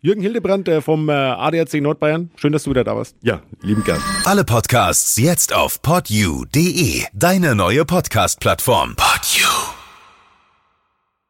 Jürgen 0.01 0.23
Hildebrand 0.23 0.69
äh, 0.69 0.81
vom 0.81 1.09
äh, 1.09 1.13
ADAC 1.13 1.75
Nordbayern. 1.81 2.31
Schön, 2.37 2.53
dass 2.53 2.65
du 2.65 2.71
wieder 2.71 2.85
da 2.85 2.97
warst. 2.97 3.17
Ja, 3.23 3.43
lieben 3.63 3.85
gern. 3.85 4.01
Alle 4.25 4.45
Podcasts 4.45 5.17
jetzt 5.17 5.55
auf 5.55 5.83
podyou.de, 5.83 7.05
deine 7.13 7.55
neue 7.55 7.85
Podcast-Plattform. 7.85 8.97
Podyou. 8.97 9.82